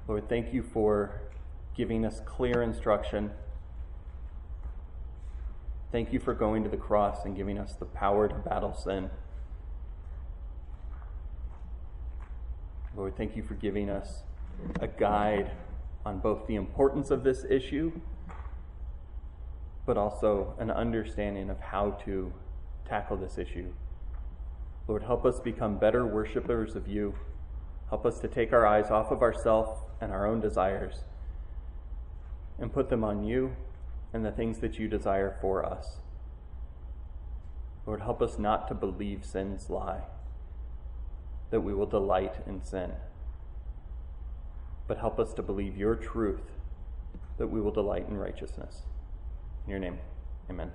[0.07, 1.20] Lord, thank you for
[1.77, 3.31] giving us clear instruction.
[5.93, 9.11] Thank you for going to the cross and giving us the power to battle sin.
[12.99, 14.25] Lord, thank you for giving us
[14.81, 15.53] a guide
[16.05, 17.93] on both the importance of this issue,
[19.87, 22.33] but also an understanding of how to
[22.89, 23.73] tackle this issue.
[24.89, 27.15] Lord, help us become better worshipers of you.
[27.89, 31.05] Help us to take our eyes off of ourselves and our own desires
[32.59, 33.55] and put them on you
[34.12, 36.01] and the things that you desire for us.
[37.87, 40.03] Lord, help us not to believe sin's lie
[41.51, 42.93] that we will delight in sin.
[44.87, 46.53] But help us to believe your truth
[47.39, 48.83] that we will delight in righteousness.
[49.66, 49.99] In your name,
[50.51, 50.73] amen.